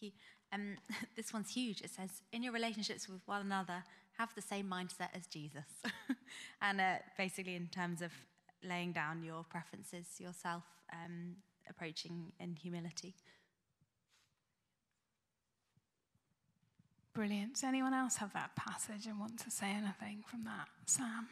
Thank 0.00 0.12
you. 0.14 0.18
Um, 0.52 0.76
this 1.16 1.32
one's 1.32 1.50
huge. 1.50 1.80
It 1.80 1.90
says, 1.90 2.22
in 2.32 2.42
your 2.42 2.52
relationships 2.52 3.08
with 3.08 3.20
one 3.26 3.42
another, 3.42 3.84
have 4.18 4.34
the 4.34 4.42
same 4.42 4.66
mindset 4.66 5.08
as 5.14 5.26
Jesus. 5.26 5.64
and 6.62 6.80
uh, 6.80 6.96
basically, 7.16 7.56
in 7.56 7.68
terms 7.68 8.02
of 8.02 8.12
laying 8.62 8.92
down 8.92 9.22
your 9.22 9.44
preferences 9.44 10.06
yourself, 10.18 10.64
um, 10.92 11.36
approaching 11.68 12.32
in 12.38 12.56
humility. 12.56 13.14
Brilliant. 17.14 17.54
Does 17.54 17.64
anyone 17.64 17.94
else 17.94 18.16
have 18.16 18.32
that 18.34 18.54
passage 18.56 19.06
and 19.06 19.18
want 19.18 19.38
to 19.40 19.50
say 19.50 19.70
anything 19.70 20.22
from 20.26 20.44
that? 20.44 20.68
Sam? 20.86 21.28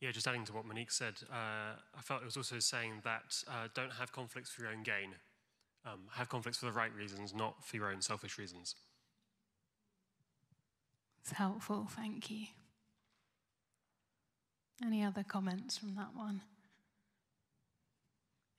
Yeah, 0.00 0.12
just 0.12 0.28
adding 0.28 0.44
to 0.44 0.52
what 0.52 0.64
Monique 0.64 0.92
said, 0.92 1.14
uh, 1.30 1.74
I 1.96 2.00
felt 2.02 2.22
it 2.22 2.24
was 2.24 2.36
also 2.36 2.60
saying 2.60 3.00
that 3.02 3.42
uh, 3.48 3.68
don't 3.74 3.92
have 3.92 4.12
conflicts 4.12 4.50
for 4.50 4.62
your 4.62 4.70
own 4.70 4.84
gain. 4.84 5.14
Um, 5.84 6.00
have 6.12 6.28
conflicts 6.28 6.58
for 6.58 6.66
the 6.66 6.72
right 6.72 6.94
reasons, 6.94 7.34
not 7.34 7.64
for 7.64 7.76
your 7.76 7.90
own 7.90 8.00
selfish 8.00 8.38
reasons. 8.38 8.74
It's 11.22 11.32
helpful, 11.32 11.88
thank 11.90 12.30
you. 12.30 12.46
Any 14.84 15.02
other 15.02 15.24
comments 15.24 15.76
from 15.76 15.96
that 15.96 16.14
one? 16.14 16.42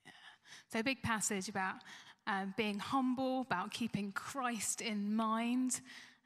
Yeah. 0.05 0.12
So, 0.67 0.79
a 0.79 0.84
big 0.84 1.01
passage 1.01 1.48
about 1.48 1.75
um, 2.27 2.53
being 2.58 2.79
humble, 2.79 3.41
about 3.41 3.72
keeping 3.72 4.12
Christ 4.12 4.81
in 4.81 5.15
mind, 5.15 5.79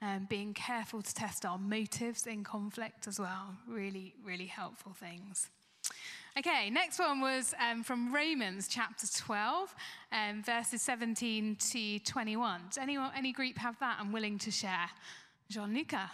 um, 0.04 0.28
being 0.30 0.54
careful 0.54 1.02
to 1.02 1.14
test 1.14 1.46
our 1.46 1.58
motives 1.58 2.28
in 2.28 2.44
conflict 2.44 3.08
as 3.08 3.20
well. 3.20 3.56
Really, 3.68 4.14
really 4.24 4.48
helpful 4.48 4.92
things. 4.94 5.50
Okay, 6.38 6.70
next 6.70 7.00
one 7.00 7.22
was 7.22 7.54
um, 7.60 7.84
from 7.84 8.14
Romans 8.14 8.68
chapter 8.68 9.08
12, 9.08 9.74
um, 10.12 10.44
verses 10.44 10.82
17 10.82 11.56
to 11.56 12.00
21. 12.00 12.62
Does 12.70 12.78
anyone, 12.80 13.12
any 13.16 13.32
group 13.32 13.58
have 13.58 13.80
that? 13.80 13.98
I'm 14.00 14.12
willing 14.12 14.38
to 14.40 14.52
share. 14.52 14.90
Jean-Luca. 15.50 16.12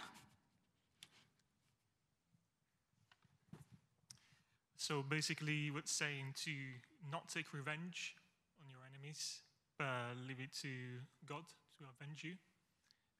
So 4.76 5.02
basically, 5.02 5.70
what's 5.70 5.92
saying 5.92 6.34
to 6.44 6.50
not 7.10 7.28
take 7.28 7.52
revenge 7.52 8.14
on 8.62 8.70
your 8.70 8.80
enemies, 8.92 9.40
but 9.78 10.16
leave 10.28 10.40
it 10.40 10.52
to 10.62 10.68
God 11.26 11.44
to 11.78 11.84
avenge 11.96 12.24
you. 12.24 12.34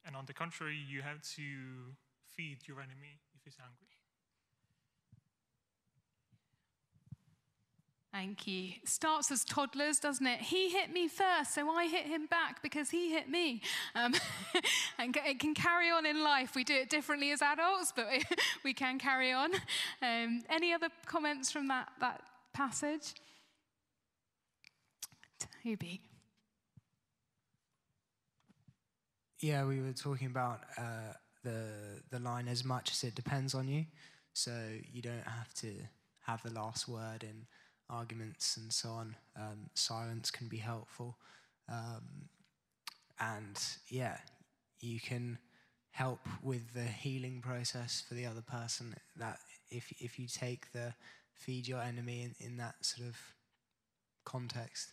And 0.07 0.17
on 0.17 0.25
the 0.27 0.33
contrary, 0.33 0.79
you 0.89 1.03
have 1.03 1.21
to 1.37 1.95
feed 2.37 2.59
your 2.67 2.81
enemy 2.81 3.21
if 3.35 3.43
he's 3.45 3.57
hungry. 3.59 3.91
Thank 8.13 8.49
you. 8.49 8.73
Starts 8.85 9.31
as 9.31 9.45
toddlers, 9.45 10.01
doesn't 10.01 10.27
it? 10.27 10.41
He 10.41 10.71
hit 10.71 10.93
me 10.93 11.07
first, 11.07 11.55
so 11.55 11.71
I 11.71 11.87
hit 11.87 12.07
him 12.07 12.27
back 12.27 12.61
because 12.61 12.91
he 12.91 13.13
hit 13.13 13.29
me. 13.29 13.63
Um, 13.95 14.15
and 14.99 15.17
it 15.25 15.39
can 15.39 15.55
carry 15.55 15.91
on 15.91 16.05
in 16.05 16.25
life. 16.25 16.57
We 16.57 16.65
do 16.65 16.75
it 16.75 16.91
differently 16.91 17.31
as 17.31 17.41
adults, 17.41 17.93
but 17.95 18.09
we, 18.11 18.23
we 18.65 18.75
can 18.75 18.99
carry 18.99 19.33
on. 19.33 19.55
Um, 20.03 20.43
any 20.51 20.73
other 20.73 20.89
comments 21.07 21.53
from 21.53 21.69
that, 21.69 21.89
that 22.01 22.23
passage? 22.53 23.15
Toby. 25.63 26.01
Yeah, 29.41 29.65
we 29.65 29.81
were 29.81 29.93
talking 29.93 30.27
about 30.27 30.61
uh, 30.77 31.15
the 31.43 32.03
the 32.11 32.19
line 32.19 32.47
as 32.47 32.65
much 32.65 32.91
as 32.93 33.05
it 33.05 33.15
depends 33.15 33.55
on 33.55 33.69
you, 33.69 33.87
so 34.35 34.53
you 34.93 35.01
don't 35.01 35.27
have 35.27 35.53
to 35.55 35.73
have 36.27 36.43
the 36.43 36.53
last 36.53 36.87
word 36.89 37.23
in 37.23 37.47
arguments 37.89 38.59
and 38.59 38.71
so 38.73 38.91
on. 38.91 39.17
Um, 39.37 39.71
silence 39.75 40.31
can 40.31 40.49
be 40.49 40.59
helpful, 40.59 41.17
um, 41.71 42.29
and 43.19 43.59
yeah, 43.89 44.19
you 44.81 45.01
can 45.01 45.39
help 45.93 46.21
with 46.43 46.75
the 46.75 46.85
healing 46.85 47.41
process 47.41 48.05
for 48.07 48.15
the 48.15 48.27
other 48.27 48.43
person. 48.43 48.95
That 49.17 49.39
if 49.71 49.91
if 50.01 50.19
you 50.19 50.27
take 50.29 50.71
the 50.73 50.93
feed 51.33 51.67
your 51.67 51.81
enemy 51.81 52.23
in, 52.23 52.35
in 52.47 52.57
that 52.59 52.75
sort 52.83 53.09
of 53.09 53.17
context. 54.27 54.93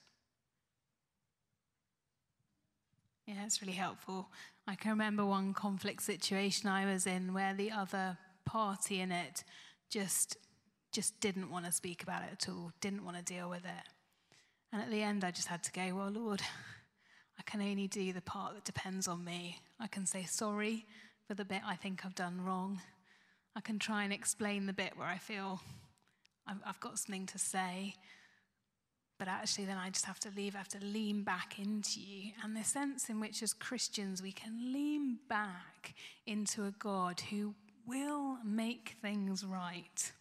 Yeah, 3.28 3.44
it's 3.44 3.62
really 3.62 3.74
helpful. 3.74 4.30
I 4.68 4.76
can 4.76 4.92
remember 4.92 5.26
one 5.26 5.54
conflict 5.54 6.02
situation 6.02 6.70
I 6.70 6.86
was 6.86 7.06
in 7.06 7.34
where 7.34 7.54
the 7.54 7.72
other 7.72 8.18
party 8.46 9.02
in 9.02 9.12
it 9.12 9.44
just 9.90 10.38
just 10.94 11.20
didn't 11.20 11.52
want 11.52 11.66
to 11.66 11.72
speak 11.74 12.02
about 12.02 12.24
it 12.24 12.30
at 12.32 12.50
all, 12.50 12.72
didn't 12.80 13.04
want 13.04 13.18
to 13.18 13.24
deal 13.24 13.50
with 13.50 13.66
it. 13.66 13.88
And 14.72 14.82
at 14.82 14.90
the 14.90 15.04
end 15.04 15.26
I 15.26 15.32
just 15.32 15.50
had 15.50 15.62
to 15.64 15.72
go, 15.74 15.94
well, 15.94 16.10
Lord, 16.10 16.42
I 17.38 17.44
can 17.44 17.62
only 17.62 17.88
do 17.88 18.14
the 18.14 18.22
part 18.22 18.54
that 18.54 18.64
depends 18.64 19.10
on 19.10 19.26
me. 19.26 19.60
I 19.78 19.88
can 19.88 20.06
say 20.06 20.24
sorry 20.24 20.86
for 21.28 21.34
the 21.34 21.44
bit 21.44 21.62
I 21.68 21.76
think 21.76 22.06
I've 22.06 22.16
done 22.16 22.40
wrong. 22.40 22.80
I 23.58 23.60
can 23.60 23.78
try 23.78 24.06
and 24.06 24.14
explain 24.14 24.68
the 24.68 24.74
bit 24.74 24.94
where 24.96 25.08
I 25.08 25.18
feel 25.18 25.60
I've, 26.48 26.62
I've 26.66 26.80
got 26.80 26.98
something 26.98 27.26
to 27.26 27.38
say. 27.38 27.96
But 29.20 29.28
actually, 29.28 29.66
then 29.66 29.78
I 29.78 29.90
just 29.90 30.06
have 30.06 30.20
to 30.22 30.30
leave, 30.36 30.54
I 30.54 30.60
have 30.60 30.68
to 30.70 30.84
lean 30.84 31.24
back 31.24 31.58
into 31.58 32.00
you. 32.00 32.32
And 32.44 32.56
the 32.56 32.64
sense 32.64 33.10
in 33.10 33.20
which, 33.20 33.42
as 33.42 33.54
Christians, 33.54 34.22
we 34.22 34.32
can 34.32 34.72
lean 34.72 35.18
back 35.28 35.96
into 36.28 36.66
a 36.66 36.72
God 36.72 37.22
who 37.32 37.56
will 37.88 38.38
make 38.46 38.96
things 39.02 39.44
right, 39.44 40.12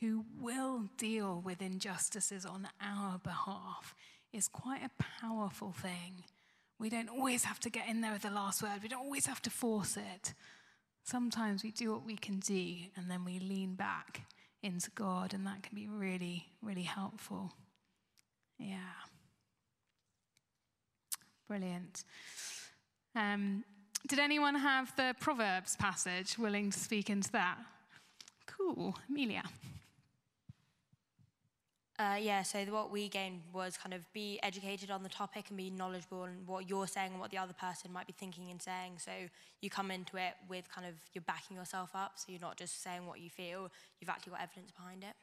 who 0.00 0.24
will 0.40 0.88
deal 0.96 1.40
with 1.44 1.62
injustices 1.62 2.44
on 2.44 2.68
our 2.80 3.18
behalf, 3.18 3.94
is 4.32 4.48
quite 4.48 4.82
a 4.82 5.02
powerful 5.20 5.72
thing. 5.72 6.24
We 6.78 6.90
don't 6.90 7.08
always 7.08 7.44
have 7.44 7.60
to 7.60 7.70
get 7.70 7.88
in 7.88 8.00
there 8.00 8.12
with 8.12 8.22
the 8.22 8.30
last 8.30 8.62
word, 8.62 8.82
we 8.82 8.88
don't 8.88 9.04
always 9.04 9.26
have 9.26 9.42
to 9.42 9.50
force 9.50 9.96
it. 9.96 10.34
Sometimes 11.04 11.62
we 11.62 11.70
do 11.70 11.92
what 11.92 12.04
we 12.04 12.16
can 12.16 12.40
do 12.40 12.74
and 12.96 13.08
then 13.08 13.24
we 13.24 13.38
lean 13.38 13.74
back 13.74 14.22
into 14.62 14.90
God, 14.90 15.32
and 15.32 15.46
that 15.46 15.62
can 15.62 15.76
be 15.76 15.86
really, 15.86 16.48
really 16.60 16.82
helpful. 16.82 17.52
Yeah. 18.58 18.76
Brilliant. 21.48 22.04
Um, 23.14 23.64
did 24.08 24.18
anyone 24.18 24.54
have 24.54 24.94
the 24.96 25.14
Proverbs 25.20 25.76
passage 25.76 26.38
willing 26.38 26.70
to 26.70 26.78
speak 26.78 27.10
into 27.10 27.30
that? 27.32 27.58
Cool. 28.46 28.94
Amelia. 29.08 29.42
Uh, 31.98 32.18
yeah, 32.20 32.42
so 32.42 32.58
what 32.66 32.90
we 32.92 33.08
gained 33.08 33.40
was 33.54 33.78
kind 33.78 33.94
of 33.94 34.02
be 34.12 34.38
educated 34.42 34.90
on 34.90 35.02
the 35.02 35.08
topic 35.08 35.46
and 35.48 35.56
be 35.56 35.70
knowledgeable 35.70 36.24
in 36.24 36.44
what 36.44 36.68
you're 36.68 36.86
saying 36.86 37.12
and 37.12 37.20
what 37.20 37.30
the 37.30 37.38
other 37.38 37.54
person 37.54 37.90
might 37.90 38.06
be 38.06 38.12
thinking 38.12 38.50
and 38.50 38.60
saying. 38.60 38.92
So 38.98 39.10
you 39.62 39.70
come 39.70 39.90
into 39.90 40.18
it 40.18 40.34
with 40.46 40.70
kind 40.70 40.86
of, 40.86 40.92
you're 41.14 41.24
backing 41.26 41.56
yourself 41.56 41.90
up, 41.94 42.12
so 42.16 42.26
you're 42.28 42.40
not 42.40 42.58
just 42.58 42.82
saying 42.82 43.06
what 43.06 43.20
you 43.20 43.30
feel, 43.30 43.70
you've 43.98 44.10
actually 44.10 44.32
got 44.32 44.42
evidence 44.42 44.72
behind 44.72 45.04
it. 45.04 45.14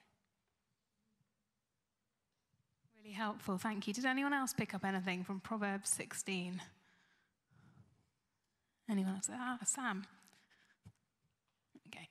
Really 3.04 3.16
helpful, 3.16 3.58
thank 3.58 3.86
you. 3.86 3.94
Did 3.94 4.06
anyone 4.06 4.32
else 4.32 4.54
pick 4.54 4.74
up 4.74 4.86
anything 4.86 5.26
from 5.26 5.42
Proverbs 5.42 5.90
16? 5.90 6.62
Anyone 8.90 9.16
else? 9.16 9.30
Ah, 9.30 9.58
Sam. 9.66 10.06
Okay. 11.88 12.08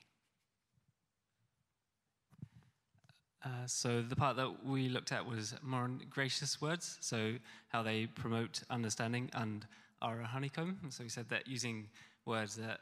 Uh, 3.42 3.66
so 3.66 4.02
the 4.02 4.16
part 4.16 4.36
that 4.36 4.66
we 4.66 4.90
looked 4.90 5.12
at 5.12 5.24
was 5.24 5.54
more 5.62 5.88
gracious 6.10 6.60
words, 6.60 6.98
so 7.00 7.36
how 7.68 7.82
they 7.82 8.06
promote 8.06 8.62
understanding 8.68 9.30
and 9.32 9.66
are 10.02 10.20
a 10.20 10.26
honeycomb. 10.26 10.78
So 10.90 11.04
we 11.04 11.08
said 11.08 11.30
that 11.30 11.48
using 11.48 11.88
words 12.26 12.56
that 12.56 12.80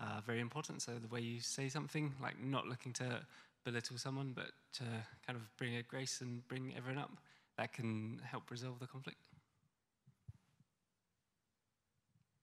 are 0.00 0.22
very 0.24 0.40
important. 0.40 0.82
So 0.82 0.92
the 0.92 1.08
way 1.08 1.20
you 1.20 1.40
say 1.40 1.68
something, 1.68 2.14
like 2.22 2.40
not 2.40 2.68
looking 2.68 2.92
to 2.94 3.26
belittle 3.64 3.98
someone, 3.98 4.32
but 4.32 4.52
to 4.74 4.84
kind 5.26 5.36
of 5.36 5.42
bring 5.56 5.76
a 5.76 5.82
grace 5.82 6.20
and 6.20 6.46
bring 6.46 6.72
everyone 6.76 7.02
up, 7.02 7.10
that 7.58 7.72
can 7.72 8.20
help 8.24 8.50
resolve 8.50 8.78
the 8.78 8.86
conflict. 8.86 9.18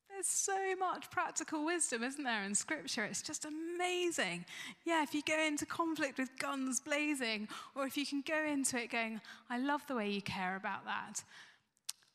There's 0.09 0.27
so 0.27 0.75
much 0.77 1.09
practical 1.09 1.65
wisdom, 1.65 2.03
isn't 2.03 2.23
there, 2.23 2.43
in 2.43 2.55
Scripture? 2.55 3.03
It's 3.03 3.21
just 3.21 3.45
amazing. 3.45 4.45
Yeah, 4.85 5.03
if 5.03 5.13
you 5.13 5.21
go 5.27 5.37
into 5.37 5.65
conflict 5.65 6.19
with 6.19 6.29
guns 6.39 6.79
blazing, 6.79 7.49
or 7.75 7.85
if 7.85 7.97
you 7.97 8.05
can 8.05 8.23
go 8.25 8.45
into 8.45 8.77
it 8.77 8.91
going, 8.91 9.19
I 9.49 9.57
love 9.57 9.81
the 9.87 9.95
way 9.95 10.09
you 10.09 10.21
care 10.21 10.55
about 10.55 10.85
that. 10.85 11.23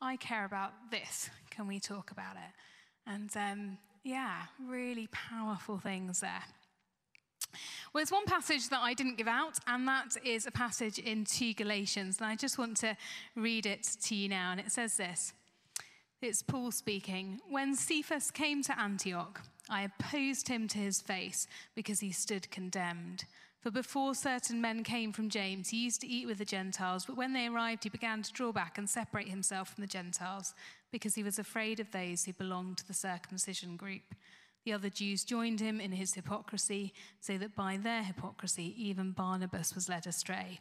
I 0.00 0.16
care 0.16 0.46
about 0.46 0.72
this. 0.90 1.28
Can 1.50 1.66
we 1.66 1.78
talk 1.78 2.10
about 2.10 2.36
it? 2.36 2.52
And 3.06 3.30
um, 3.36 3.78
yeah, 4.02 4.42
really 4.66 5.08
powerful 5.12 5.78
things 5.78 6.20
there. 6.20 6.44
Well, 7.92 8.00
there's 8.00 8.12
one 8.12 8.26
passage 8.26 8.68
that 8.68 8.80
I 8.80 8.94
didn't 8.94 9.16
give 9.16 9.28
out, 9.28 9.58
and 9.66 9.86
that 9.88 10.16
is 10.24 10.46
a 10.46 10.50
passage 10.50 10.98
in 10.98 11.24
2 11.24 11.54
Galatians. 11.54 12.18
And 12.18 12.26
I 12.26 12.36
just 12.36 12.58
want 12.58 12.76
to 12.78 12.96
read 13.36 13.66
it 13.66 13.88
to 14.04 14.14
you 14.14 14.28
now. 14.28 14.52
And 14.52 14.60
it 14.60 14.70
says 14.70 14.96
this 14.96 15.32
It's 16.22 16.42
Paul 16.42 16.70
speaking. 16.70 17.40
When 17.48 17.74
Cephas 17.74 18.30
came 18.30 18.62
to 18.64 18.78
Antioch, 18.78 19.42
I 19.68 19.82
opposed 19.82 20.48
him 20.48 20.68
to 20.68 20.78
his 20.78 21.00
face 21.00 21.46
because 21.74 22.00
he 22.00 22.12
stood 22.12 22.50
condemned. 22.50 23.24
For 23.60 23.70
before 23.70 24.14
certain 24.14 24.60
men 24.60 24.82
came 24.82 25.12
from 25.12 25.28
James, 25.28 25.68
he 25.68 25.84
used 25.84 26.00
to 26.00 26.06
eat 26.06 26.26
with 26.26 26.38
the 26.38 26.46
Gentiles, 26.46 27.04
but 27.04 27.16
when 27.16 27.34
they 27.34 27.46
arrived, 27.46 27.84
he 27.84 27.90
began 27.90 28.22
to 28.22 28.32
draw 28.32 28.52
back 28.52 28.78
and 28.78 28.88
separate 28.88 29.28
himself 29.28 29.74
from 29.74 29.82
the 29.82 29.88
Gentiles 29.88 30.54
because 30.90 31.14
he 31.14 31.22
was 31.22 31.38
afraid 31.38 31.78
of 31.78 31.90
those 31.90 32.24
who 32.24 32.32
belonged 32.32 32.78
to 32.78 32.86
the 32.86 32.94
circumcision 32.94 33.76
group. 33.76 34.14
The 34.64 34.72
other 34.72 34.90
Jews 34.90 35.24
joined 35.24 35.60
him 35.60 35.80
in 35.80 35.92
his 35.92 36.14
hypocrisy, 36.14 36.92
so 37.20 37.38
that 37.38 37.54
by 37.54 37.78
their 37.78 38.02
hypocrisy, 38.02 38.74
even 38.76 39.12
Barnabas 39.12 39.74
was 39.74 39.88
led 39.88 40.06
astray. 40.06 40.58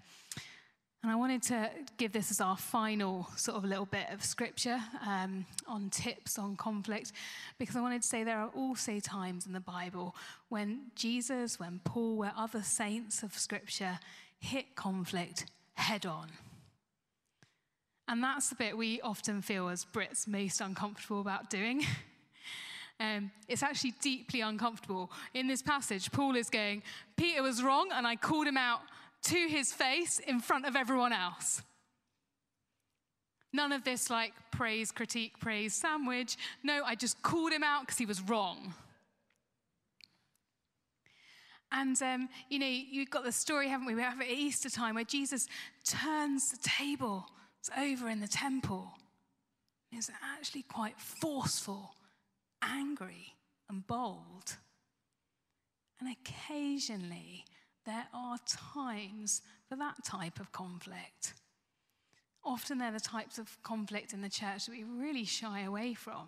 And 1.02 1.12
I 1.12 1.16
wanted 1.16 1.42
to 1.44 1.70
give 1.98 2.12
this 2.12 2.30
as 2.30 2.42
our 2.42 2.58
final 2.58 3.28
sort 3.38 3.58
of 3.58 3.64
little 3.64 3.86
bit 3.86 4.08
of 4.12 4.24
scripture 4.24 4.80
um, 5.08 5.46
on 5.66 5.90
tips 5.90 6.38
on 6.38 6.58
conflict, 6.58 7.14
because 7.58 7.78
I 7.78 7.82
wanted 7.82 8.02
to 8.02 8.08
say 8.08 8.24
there 8.24 8.40
are 8.40 8.52
also 8.56 9.00
times 9.00 9.46
in 9.46 9.54
the 9.54 9.62
Bible 9.62 10.16
when 10.50 10.92
Jesus, 10.96 11.58
when 11.58 11.80
Paul, 11.86 12.18
where 12.18 12.34
other 12.36 12.64
saints 12.64 13.24
of 13.24 13.34
scripture 13.38 14.00
hit 14.40 14.76
conflict 14.76 15.46
head 15.76 16.06
on. 16.06 16.28
And 18.10 18.24
that's 18.24 18.50
the 18.50 18.56
bit 18.56 18.76
we 18.76 19.00
often 19.02 19.42
feel 19.42 19.70
as 19.70 19.86
Brits 19.86 20.28
most 20.28 20.60
uncomfortable 20.60 21.22
about 21.22 21.50
doing. 21.50 21.86
Um, 23.00 23.32
it's 23.48 23.64
actually 23.64 23.94
deeply 24.02 24.42
uncomfortable. 24.42 25.12
In 25.34 25.48
this 25.48 25.62
passage, 25.62 26.12
Paul 26.12 26.36
is 26.36 26.50
going, 26.50 26.84
Peter 27.16 27.42
was 27.42 27.64
wrong, 27.64 27.90
and 27.94 28.06
I 28.06 28.16
called 28.16 28.48
him 28.48 28.58
out 28.58 28.82
to 29.24 29.48
his 29.48 29.72
face 29.72 30.20
in 30.20 30.42
front 30.42 30.66
of 30.66 30.76
everyone 30.76 31.14
else. 31.14 31.62
None 33.52 33.72
of 33.72 33.84
this 33.84 34.10
like 34.10 34.34
praise, 34.52 34.92
critique, 34.92 35.40
praise, 35.40 35.74
sandwich. 35.74 36.38
No, 36.62 36.84
I 36.86 36.96
just 36.96 37.22
called 37.22 37.52
him 37.52 37.64
out 37.64 37.82
because 37.82 37.98
he 37.98 38.06
was 38.06 38.22
wrong. 38.22 38.74
And, 41.72 42.02
um, 42.02 42.30
you 42.50 42.60
know, 42.60 42.68
you've 42.68 43.10
got 43.10 43.24
the 43.24 43.32
story, 43.32 43.70
haven't 43.70 43.88
we? 43.88 43.96
We 43.96 44.02
have 44.02 44.20
at 44.20 44.28
Easter 44.28 44.70
time 44.70 44.96
where 44.96 45.04
Jesus 45.04 45.48
turns 45.84 46.52
the 46.52 46.58
table 46.58 47.28
it's 47.60 47.70
over 47.78 48.10
in 48.10 48.20
the 48.22 48.28
temple. 48.28 48.92
It's 49.92 50.10
actually 50.38 50.64
quite 50.64 51.00
forceful 51.00 51.96
angry 52.62 53.36
and 53.70 53.86
bold. 53.86 54.58
And 56.00 56.10
occasionally, 56.10 57.46
there 57.86 58.08
are 58.14 58.38
times 58.74 59.42
for 59.68 59.76
that 59.76 60.04
type 60.06 60.40
of 60.40 60.52
conflict. 60.52 61.34
Often, 62.44 62.78
they're 62.78 62.92
the 62.92 63.00
types 63.00 63.38
of 63.38 63.62
conflict 63.64 64.14
in 64.14 64.22
the 64.22 64.30
church 64.30 64.66
that 64.66 64.72
we 64.72 64.84
really 64.84 65.26
shy 65.26 65.62
away 65.62 65.94
from. 65.94 66.28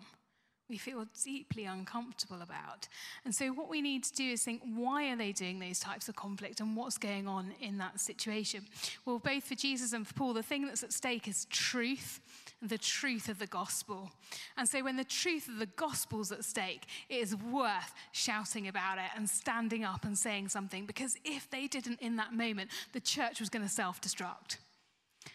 We 0.72 0.78
feel 0.78 1.04
deeply 1.22 1.66
uncomfortable 1.66 2.40
about. 2.40 2.88
And 3.26 3.34
so, 3.34 3.48
what 3.48 3.68
we 3.68 3.82
need 3.82 4.04
to 4.04 4.14
do 4.14 4.30
is 4.30 4.42
think 4.42 4.62
why 4.74 5.10
are 5.10 5.16
they 5.16 5.32
doing 5.32 5.58
those 5.58 5.78
types 5.78 6.08
of 6.08 6.16
conflict 6.16 6.60
and 6.60 6.74
what's 6.74 6.96
going 6.96 7.28
on 7.28 7.52
in 7.60 7.76
that 7.76 8.00
situation? 8.00 8.64
Well, 9.04 9.18
both 9.18 9.44
for 9.44 9.54
Jesus 9.54 9.92
and 9.92 10.08
for 10.08 10.14
Paul, 10.14 10.32
the 10.32 10.42
thing 10.42 10.64
that's 10.64 10.82
at 10.82 10.94
stake 10.94 11.28
is 11.28 11.44
truth 11.50 12.20
the 12.62 12.78
truth 12.78 13.28
of 13.28 13.38
the 13.38 13.46
gospel. 13.46 14.12
And 14.56 14.66
so, 14.66 14.82
when 14.82 14.96
the 14.96 15.04
truth 15.04 15.46
of 15.46 15.58
the 15.58 15.66
gospel's 15.66 16.32
at 16.32 16.42
stake, 16.42 16.86
it 17.10 17.16
is 17.16 17.36
worth 17.36 17.92
shouting 18.12 18.66
about 18.66 18.96
it 18.96 19.10
and 19.14 19.28
standing 19.28 19.84
up 19.84 20.06
and 20.06 20.16
saying 20.16 20.48
something 20.48 20.86
because 20.86 21.18
if 21.22 21.50
they 21.50 21.66
didn't 21.66 22.00
in 22.00 22.16
that 22.16 22.32
moment, 22.32 22.70
the 22.94 23.00
church 23.00 23.40
was 23.40 23.50
going 23.50 23.62
to 23.62 23.68
self 23.70 24.00
destruct. 24.00 24.56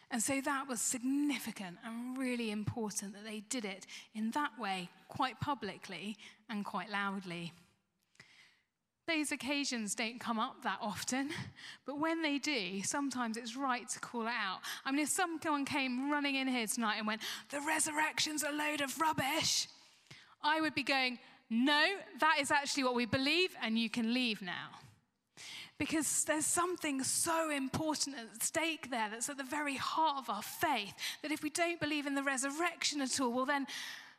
And 0.10 0.24
so 0.24 0.40
that 0.42 0.68
was 0.68 0.80
significant 0.80 1.78
and 1.84 2.18
really 2.18 2.50
important 2.50 3.14
that 3.14 3.26
they 3.26 3.42
did 3.42 3.66
it 3.66 3.86
in 4.16 4.32
that 4.32 4.58
way, 4.58 4.90
quite 5.10 5.40
publicly 5.42 6.16
and 6.50 6.64
quite 6.64 6.90
loudly. 6.90 7.52
Those 9.06 9.32
occasions 9.32 9.96
don't 9.96 10.20
come 10.20 10.38
up 10.38 10.64
that 10.64 10.80
often, 10.82 11.30
but 11.86 12.00
when 12.00 12.22
they 12.22 12.38
do, 12.40 12.82
sometimes 12.84 13.38
it's 13.38 13.56
right 13.56 13.88
to 13.90 14.00
call 14.00 14.24
it 14.24 14.34
out. 14.34 14.60
I 14.86 14.92
mean, 14.92 15.02
if 15.02 15.10
someone 15.10 15.66
came 15.66 16.12
running 16.12 16.36
in 16.36 16.48
here 16.48 16.68
tonight 16.68 16.98
and 16.98 17.08
went, 17.08 17.22
The 17.50 17.62
resurrection's 17.62 18.44
a 18.44 18.52
load 18.52 18.82
of 18.82 19.00
rubbish, 19.00 19.68
I 20.42 20.62
would 20.62 20.76
be 20.76 20.84
going, 20.84 21.20
No, 21.50 21.86
that 22.20 22.38
is 22.40 22.52
actually 22.52 22.84
what 22.84 22.96
we 22.96 23.06
believe, 23.06 23.56
and 23.62 23.80
you 23.80 23.90
can 23.90 24.14
leave 24.14 24.42
now. 24.42 24.70
Because 25.78 26.24
there's 26.24 26.46
something 26.46 27.04
so 27.04 27.50
important 27.50 28.16
at 28.18 28.44
stake 28.44 28.90
there 28.90 29.10
that's 29.10 29.30
at 29.30 29.38
the 29.38 29.44
very 29.44 29.76
heart 29.76 30.18
of 30.18 30.30
our 30.30 30.42
faith 30.42 30.94
that 31.22 31.32
if 31.32 31.44
we 31.44 31.50
don't 31.50 31.80
believe 31.80 32.06
in 32.06 32.16
the 32.16 32.24
resurrection 32.24 33.02
at 33.02 33.20
all, 33.20 33.32
well, 33.32 33.46
then 33.46 33.68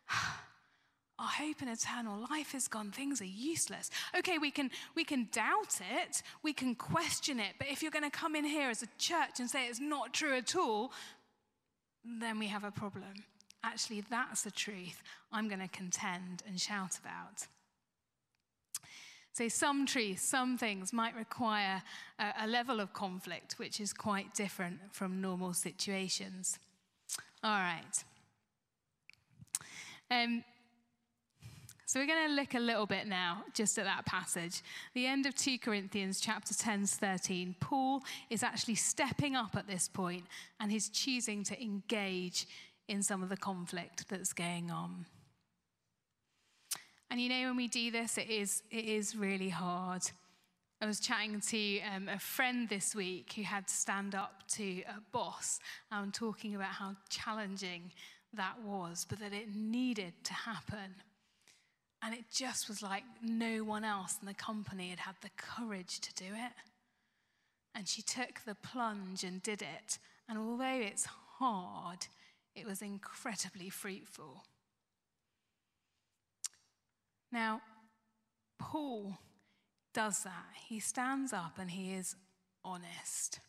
our 1.19 1.27
hope 1.27 1.63
in 1.63 1.69
eternal 1.69 2.27
life 2.31 2.55
is 2.55 2.69
gone. 2.69 2.91
Things 2.91 3.21
are 3.21 3.27
useless. 3.27 3.91
Okay, 4.17 4.39
we 4.39 4.51
can, 4.51 4.71
we 4.95 5.05
can 5.05 5.29
doubt 5.33 5.81
it, 6.01 6.23
we 6.43 6.53
can 6.53 6.75
question 6.75 7.41
it, 7.41 7.55
but 7.59 7.69
if 7.69 7.83
you're 7.83 7.91
going 7.91 8.09
to 8.09 8.11
come 8.11 8.37
in 8.37 8.45
here 8.45 8.71
as 8.71 8.83
a 8.83 8.89
church 8.99 9.41
and 9.41 9.51
say 9.51 9.67
it's 9.67 9.81
not 9.81 10.15
true 10.15 10.37
at 10.37 10.55
all, 10.55 10.93
then 12.05 12.39
we 12.39 12.47
have 12.47 12.65
a 12.65 12.71
problem. 12.71 13.25
Actually, 13.65 14.03
that's 14.03 14.43
the 14.43 14.51
truth 14.51 15.03
I'm 15.33 15.49
going 15.49 15.61
to 15.61 15.69
contend 15.69 16.43
and 16.47 16.61
shout 16.61 16.99
about. 16.99 17.49
So, 19.39 19.47
some 19.47 19.87
truths, 19.87 20.23
some 20.23 20.59
things 20.59 20.93
might 20.93 21.15
require 21.15 21.81
a, 22.19 22.33
a, 22.41 22.47
level 22.49 22.81
of 22.81 22.93
conflict 22.93 23.57
which 23.57 23.81
is 23.81 23.93
quite 23.93 24.35
different 24.35 24.81
from 24.91 25.21
normal 25.21 25.55
situations. 25.55 26.59
All 27.45 27.61
right. 27.61 28.05
Um, 30.11 30.43
so, 31.87 32.01
we're 32.01 32.09
going 32.09 32.27
to 32.27 32.35
look 32.35 32.55
a 32.55 32.59
little 32.59 32.87
bit 32.87 33.07
now 33.07 33.45
just 33.55 33.79
at 33.79 33.85
that 33.85 34.05
passage. 34.07 34.61
The 34.95 35.07
end 35.07 35.25
of 35.25 35.37
2 35.37 35.61
Corinthians 35.61 36.19
chapter 36.19 36.53
10 36.53 36.87
13. 36.87 37.55
Paul 37.61 38.03
is 38.31 38.43
actually 38.43 38.75
stepping 38.75 39.37
up 39.37 39.55
at 39.55 39.69
this 39.69 39.89
point 39.89 40.25
and 40.59 40.73
he's 40.73 40.89
choosing 40.89 41.45
to 41.45 41.63
engage 41.63 42.49
in 42.89 43.05
some 43.05 43.23
of 43.23 43.29
the 43.29 43.37
conflict 43.37 44.09
that's 44.09 44.33
going 44.33 44.73
on. 44.73 45.07
And 47.11 47.21
you 47.21 47.29
know, 47.29 47.49
when 47.49 47.57
we 47.57 47.69
do 47.69 47.91
this, 47.91 48.19
it 48.19 48.29
is, 48.29 48.63
it 48.71 48.85
is 48.85 49.17
really 49.17 49.49
hard. 49.49 50.03
I 50.81 50.87
was 50.87 51.01
chatting 51.01 51.41
to 51.41 51.81
um, 51.81 52.09
a 52.09 52.19
friend 52.19 52.69
this 52.69 52.95
week 52.95 53.33
who 53.35 53.43
had 53.43 53.67
to 53.67 53.75
stand 53.75 54.15
up 54.15 54.47
to 54.51 54.83
a 54.83 55.01
boss 55.11 55.59
and 55.91 56.15
talking 56.15 56.55
about 56.55 56.69
how 56.69 56.95
challenging 57.09 57.91
that 58.35 58.55
was, 58.65 59.07
but 59.09 59.19
that 59.21 59.33
it 59.33 59.55
needed 59.57 60.13
to 60.25 60.35
happen. 60.35 60.95
And 62.03 62.15
it 62.15 62.27
just 62.33 62.69
was 62.69 62.81
like 62.83 63.03
no 63.23 63.65
one 63.65 63.85
else 63.85 64.19
in 64.21 64.27
the 64.27 64.35
company 64.35 64.91
had 64.91 65.01
had 65.01 65.17
the 65.21 65.31
courage 65.37 66.01
to 66.01 66.15
do 66.15 66.27
it. 66.27 66.53
And 67.75 67.89
she 67.89 68.03
took 68.03 68.45
the 68.47 68.55
plunge 68.55 69.25
and 69.25 69.43
did 69.43 69.63
it. 69.63 69.99
And 70.29 70.39
although 70.39 70.81
it's 70.81 71.07
hard, 71.39 72.07
it 72.55 72.67
was 72.67 72.83
incredibly 72.83 73.71
fruitful. 73.71 74.45
Now, 77.31 77.61
Paul 78.59 79.19
does 79.95 80.23
that. 80.25 80.47
He 80.69 80.81
stands 80.81 81.33
up 81.33 81.59
and 81.59 81.71
he 81.71 81.93
is 81.93 82.17
honest. 82.65 83.41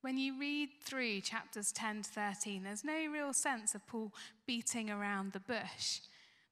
When 0.00 0.18
you 0.18 0.38
read 0.38 0.70
through 0.84 1.20
chapters 1.20 1.70
10 1.72 2.02
to 2.02 2.10
13, 2.10 2.64
there's 2.64 2.84
no 2.84 3.06
real 3.06 3.32
sense 3.32 3.74
of 3.74 3.86
Paul 3.86 4.12
beating 4.46 4.90
around 4.90 5.32
the 5.32 5.40
bush. 5.40 6.00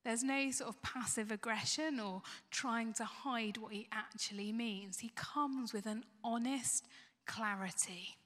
There's 0.05 0.23
no 0.23 0.51
sort 0.51 0.71
of 0.71 0.83
passive 0.83 1.31
aggression 1.31 2.01
or 2.01 2.23
trying 2.51 2.93
to 2.95 3.05
hide 3.05 3.59
what 3.59 3.73
he 3.73 3.89
actually 3.93 4.53
means. 4.53 5.01
He 5.01 5.11
comes 5.15 5.73
with 5.73 5.87
an 5.87 6.05
honest 6.23 6.87
clarity. 7.27 8.17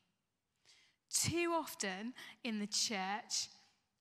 Too 1.11 1.53
often 1.55 2.13
in 2.45 2.59
the 2.59 2.67
church, 2.67 3.49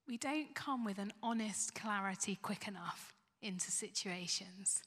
we 0.07 0.17
don't 0.17 0.53
come 0.53 0.83
with 0.83 0.99
an 0.99 1.13
honest 1.23 1.73
clarity 1.73 2.37
quick 2.41 2.67
enough 2.67 3.12
into 3.43 3.71
situations. 3.71 4.83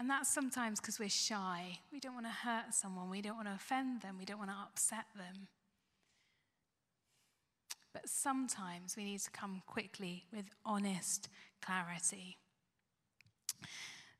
And 0.00 0.08
that's 0.08 0.32
sometimes 0.32 0.80
because 0.80 1.00
we're 1.00 1.08
shy. 1.08 1.80
We 1.92 1.98
don't 1.98 2.14
want 2.14 2.26
to 2.26 2.32
hurt 2.32 2.72
someone. 2.72 3.10
We 3.10 3.20
don't 3.20 3.36
want 3.36 3.48
to 3.48 3.54
offend 3.54 4.02
them. 4.02 4.16
We 4.18 4.24
don't 4.24 4.38
want 4.38 4.50
to 4.50 4.56
upset 4.62 5.06
them. 5.16 5.48
But 7.92 8.08
sometimes 8.08 8.96
we 8.96 9.04
need 9.04 9.20
to 9.20 9.30
come 9.30 9.62
quickly 9.66 10.26
with 10.32 10.44
honest 10.64 11.28
clarity. 11.60 12.38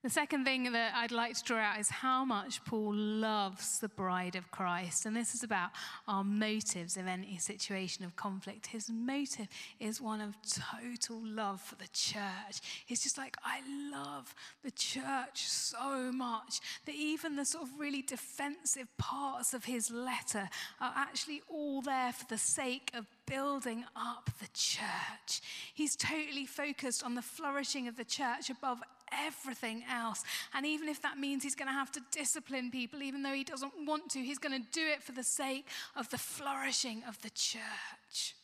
The 0.05 0.11
second 0.11 0.45
thing 0.45 0.71
that 0.71 0.93
I'd 0.95 1.11
like 1.11 1.35
to 1.35 1.43
draw 1.43 1.59
out 1.59 1.81
is 1.81 1.91
how 1.91 2.25
much 2.25 2.65
Paul 2.65 2.95
loves 2.95 3.81
the 3.81 3.89
bride 3.89 4.37
of 4.37 4.49
Christ. 4.53 5.07
And 5.07 5.17
this 5.17 5.35
is 5.35 5.43
about 5.43 5.71
our 6.07 6.23
motives 6.23 6.97
in 6.97 7.09
any 7.09 7.37
situation 7.39 8.05
of 8.05 8.15
conflict. 8.15 8.69
His 8.69 8.89
motive 8.89 9.49
is 9.81 10.01
one 10.01 10.21
of 10.21 10.37
total 10.43 11.21
love 11.25 11.61
for 11.61 11.75
the 11.75 11.89
church. 11.93 12.61
He's 12.87 13.03
just 13.03 13.19
like, 13.19 13.37
I 13.43 13.61
love 13.91 14.33
the 14.63 14.71
church 14.71 15.49
so 15.49 16.13
much 16.13 16.61
that 16.87 16.95
even 16.95 17.35
the 17.35 17.45
sort 17.45 17.65
of 17.65 17.71
really 17.77 18.03
defensive 18.03 18.97
parts 18.99 19.53
of 19.53 19.65
his 19.65 19.91
letter 19.91 20.49
are 20.81 20.93
actually 20.95 21.43
all 21.49 21.83
there 21.83 22.13
for 22.13 22.27
the 22.29 22.39
sake 22.39 22.93
of 22.95 23.07
building 23.29 23.85
up 23.95 24.31
the 24.41 24.49
church. 24.55 25.41
He's 25.75 25.97
totally 25.97 26.47
focused 26.47 27.05
on 27.05 27.15
the 27.15 27.23
flourishing 27.23 27.89
of 27.89 27.97
the 27.97 28.05
church 28.05 28.51
above 28.51 28.79
everything 29.13 29.85
else. 29.91 30.25
And 30.55 30.67
even 30.67 30.89
if 30.89 31.03
that 31.03 31.19
means 31.19 31.43
he's 31.43 31.55
going 31.55 31.69
to 31.69 31.75
have 31.75 31.93
to 31.93 32.01
discipline 32.11 32.71
people, 32.71 33.03
even 33.03 33.23
though 33.23 33.33
he 33.33 33.45
doesn't 33.45 33.73
want 33.87 34.11
to, 34.11 34.21
he's 34.21 34.39
going 34.39 34.61
to 34.61 34.69
do 34.73 34.87
it 34.87 35.03
for 35.03 35.13
the 35.13 35.23
sake 35.23 35.67
of 35.97 36.09
the 36.11 36.19
flourishing 36.19 37.03
of 37.09 37.21
the 37.23 37.31
church. 37.31 38.35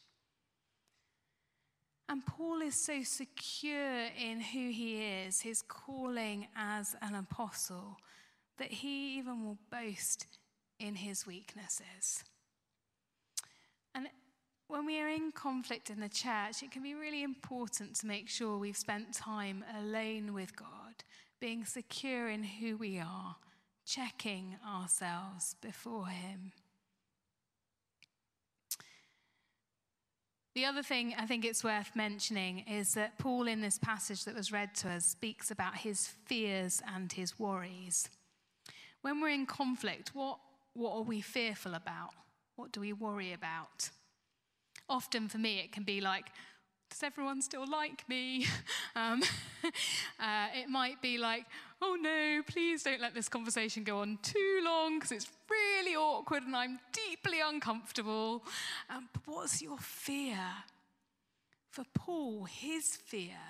And 2.08 2.24
Paul 2.24 2.60
is 2.60 2.74
so 2.74 3.02
secure 3.02 4.08
in 4.22 4.40
who 4.40 4.70
he 4.70 5.02
is, 5.02 5.40
his 5.40 5.62
calling 5.62 6.46
as 6.54 6.94
an 7.00 7.14
apostle, 7.14 7.96
that 8.58 8.70
he 8.70 9.16
even 9.16 9.44
will 9.44 9.58
boast 9.70 10.26
in 10.78 10.96
his 10.96 11.26
weaknesses. 11.26 12.24
And 13.94 14.08
when 14.74 14.86
we 14.86 14.98
are 14.98 15.08
in 15.08 15.30
conflict 15.30 15.88
in 15.88 16.00
the 16.00 16.08
church, 16.08 16.64
it 16.64 16.72
can 16.72 16.82
be 16.82 16.94
really 16.94 17.22
important 17.22 17.94
to 17.94 18.08
make 18.08 18.28
sure 18.28 18.58
we've 18.58 18.76
spent 18.76 19.14
time 19.14 19.64
alone 19.78 20.34
with 20.34 20.56
God, 20.56 21.04
being 21.38 21.64
secure 21.64 22.28
in 22.28 22.42
who 22.42 22.76
we 22.76 22.98
are, 22.98 23.36
checking 23.86 24.56
ourselves 24.68 25.54
before 25.62 26.08
Him. 26.08 26.50
The 30.56 30.64
other 30.64 30.82
thing 30.82 31.14
I 31.16 31.26
think 31.26 31.44
it's 31.44 31.62
worth 31.62 31.94
mentioning 31.94 32.64
is 32.68 32.94
that 32.94 33.16
Paul, 33.16 33.46
in 33.46 33.60
this 33.60 33.78
passage 33.78 34.24
that 34.24 34.34
was 34.34 34.50
read 34.50 34.74
to 34.76 34.90
us, 34.90 35.04
speaks 35.04 35.52
about 35.52 35.76
his 35.76 36.08
fears 36.24 36.82
and 36.92 37.12
his 37.12 37.38
worries. 37.38 38.08
When 39.02 39.20
we're 39.20 39.28
in 39.28 39.46
conflict, 39.46 40.16
what, 40.16 40.38
what 40.72 40.96
are 40.96 41.02
we 41.02 41.20
fearful 41.20 41.74
about? 41.74 42.10
What 42.56 42.72
do 42.72 42.80
we 42.80 42.92
worry 42.92 43.32
about? 43.32 43.90
Often 44.88 45.28
for 45.28 45.38
me, 45.38 45.60
it 45.60 45.72
can 45.72 45.84
be 45.84 46.00
like, 46.00 46.26
does 46.90 47.02
everyone 47.02 47.42
still 47.42 47.66
like 47.70 48.08
me? 48.08 48.46
Um, 48.96 49.20
uh, 50.20 50.46
it 50.54 50.68
might 50.68 51.02
be 51.02 51.18
like, 51.18 51.46
oh 51.82 51.96
no, 52.00 52.42
please 52.46 52.84
don't 52.84 53.00
let 53.00 53.12
this 53.12 53.28
conversation 53.28 53.82
go 53.82 53.98
on 53.98 54.20
too 54.22 54.60
long 54.64 55.00
because 55.00 55.10
it's 55.10 55.26
really 55.50 55.96
awkward 55.96 56.44
and 56.44 56.54
I'm 56.54 56.78
deeply 56.92 57.38
uncomfortable. 57.44 58.44
Um, 58.88 59.08
but 59.12 59.22
what's 59.26 59.60
your 59.60 59.78
fear? 59.78 60.38
For 61.70 61.82
Paul, 61.92 62.44
his 62.44 62.94
fear, 62.94 63.40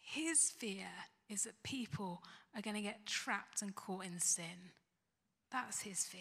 his 0.00 0.50
fear 0.50 0.88
is 1.28 1.44
that 1.44 1.62
people 1.62 2.20
are 2.56 2.62
going 2.62 2.74
to 2.74 2.82
get 2.82 3.06
trapped 3.06 3.62
and 3.62 3.76
caught 3.76 4.06
in 4.06 4.18
sin. 4.18 4.72
That's 5.52 5.82
his 5.82 6.04
fear. 6.04 6.20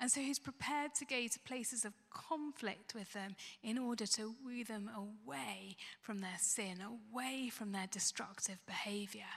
And 0.00 0.10
so 0.10 0.20
he's 0.20 0.38
prepared 0.38 0.94
to 0.94 1.04
go 1.04 1.26
to 1.26 1.38
places 1.40 1.84
of 1.84 1.92
conflict 2.10 2.94
with 2.94 3.12
them 3.12 3.36
in 3.62 3.76
order 3.76 4.06
to 4.06 4.34
woo 4.42 4.64
them 4.64 4.90
away 4.96 5.76
from 6.00 6.20
their 6.20 6.38
sin, 6.38 6.78
away 6.80 7.50
from 7.50 7.72
their 7.72 7.86
destructive 7.86 8.64
behavior. 8.66 9.28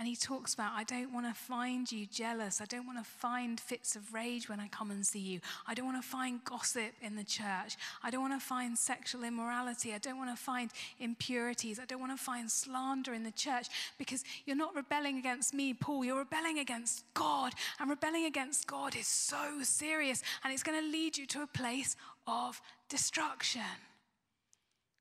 And 0.00 0.08
he 0.08 0.16
talks 0.16 0.54
about, 0.54 0.72
I 0.74 0.84
don't 0.84 1.12
want 1.12 1.26
to 1.26 1.34
find 1.38 1.92
you 1.92 2.06
jealous. 2.06 2.62
I 2.62 2.64
don't 2.64 2.86
want 2.86 2.96
to 2.96 3.04
find 3.04 3.60
fits 3.60 3.96
of 3.96 4.14
rage 4.14 4.48
when 4.48 4.58
I 4.58 4.66
come 4.68 4.90
and 4.90 5.06
see 5.06 5.18
you. 5.18 5.40
I 5.66 5.74
don't 5.74 5.84
want 5.84 6.02
to 6.02 6.08
find 6.08 6.42
gossip 6.42 6.94
in 7.02 7.16
the 7.16 7.22
church. 7.22 7.76
I 8.02 8.10
don't 8.10 8.22
want 8.22 8.32
to 8.32 8.40
find 8.40 8.78
sexual 8.78 9.24
immorality. 9.24 9.92
I 9.92 9.98
don't 9.98 10.16
want 10.16 10.30
to 10.30 10.42
find 10.42 10.70
impurities. 11.00 11.78
I 11.78 11.84
don't 11.84 12.00
want 12.00 12.16
to 12.16 12.24
find 12.24 12.50
slander 12.50 13.12
in 13.12 13.24
the 13.24 13.30
church 13.30 13.66
because 13.98 14.24
you're 14.46 14.56
not 14.56 14.74
rebelling 14.74 15.18
against 15.18 15.52
me, 15.52 15.74
Paul. 15.74 16.02
You're 16.02 16.20
rebelling 16.20 16.58
against 16.58 17.04
God. 17.12 17.52
And 17.78 17.90
rebelling 17.90 18.24
against 18.24 18.66
God 18.66 18.96
is 18.96 19.06
so 19.06 19.62
serious 19.62 20.22
and 20.42 20.50
it's 20.50 20.62
going 20.62 20.82
to 20.82 20.90
lead 20.90 21.18
you 21.18 21.26
to 21.26 21.42
a 21.42 21.46
place 21.46 21.94
of 22.26 22.62
destruction. 22.88 23.60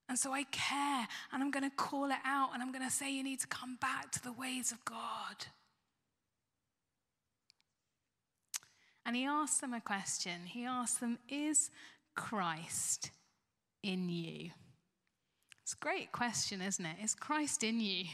And 0.10 0.18
so 0.18 0.34
I 0.34 0.44
care 0.44 1.08
and 1.32 1.44
I'm 1.44 1.52
going 1.52 1.70
to 1.70 1.76
call 1.76 2.06
it 2.10 2.18
out 2.26 2.50
and 2.54 2.64
I'm 2.64 2.72
going 2.72 2.84
to 2.84 2.92
say, 2.92 3.14
you 3.14 3.24
need 3.24 3.40
to 3.42 3.48
come 3.48 3.78
back 3.80 4.12
to 4.14 4.24
the 4.24 4.34
ways 4.34 4.72
of 4.72 4.84
God. 4.84 5.46
And 9.06 9.16
he 9.16 9.26
asks 9.26 9.60
them 9.60 9.74
a 9.74 9.82
question. 9.82 10.46
He 10.46 10.66
asks 10.66 11.00
them, 11.00 11.20
Is 11.30 11.70
Christ 12.16 13.12
in 13.82 14.10
you? 14.10 14.52
It's 15.64 15.74
a 15.74 15.78
great 15.78 16.12
question, 16.12 16.62
isn't 16.62 16.86
it? 16.86 16.98
Is 17.04 17.16
Christ 17.16 17.64
in 17.64 17.80
you? 17.80 18.06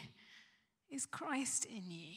Is 0.89 1.05
Christ 1.05 1.65
in 1.65 1.89
you? 1.89 2.15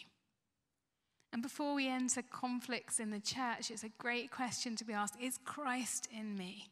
And 1.32 1.42
before 1.42 1.74
we 1.74 1.88
enter 1.88 2.22
conflicts 2.22 3.00
in 3.00 3.10
the 3.10 3.20
church, 3.20 3.70
it's 3.70 3.84
a 3.84 3.90
great 3.98 4.30
question 4.30 4.76
to 4.76 4.84
be 4.84 4.92
asked 4.92 5.16
Is 5.20 5.38
Christ 5.44 6.08
in 6.16 6.36
me? 6.36 6.68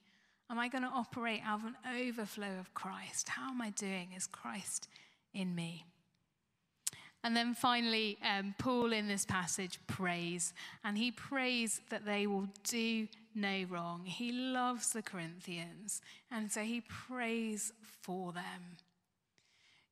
Am 0.49 0.59
I 0.59 0.69
going 0.69 0.85
to 0.85 0.89
operate 0.89 1.41
out 1.45 1.61
of 1.61 1.67
an 1.67 1.77
overflow 2.01 2.59
of 2.61 2.73
Christ? 2.73 3.31
How 3.31 3.51
am 3.51 3.61
I 3.61 3.71
doing? 3.71 4.11
Is 4.17 4.27
Christ 4.27 4.89
in 5.35 5.55
me? 5.55 5.85
And 7.25 7.37
then 7.37 7.55
finally, 7.55 8.19
um, 8.23 8.55
Paul 8.57 8.93
in 8.93 9.09
this 9.09 9.25
passage 9.25 9.81
prays, 9.89 10.55
and 10.85 10.97
he 10.97 11.11
prays 11.11 11.81
that 11.91 12.05
they 12.05 12.29
will 12.29 12.47
do 12.63 13.09
no 13.35 13.65
wrong. 13.69 14.05
He 14.05 14.31
loves 14.31 14.93
the 14.93 15.03
Corinthians, 15.03 16.01
and 16.31 16.53
so 16.53 16.61
he 16.61 16.83
prays 16.83 17.73
for 18.03 18.33
them. 18.33 18.77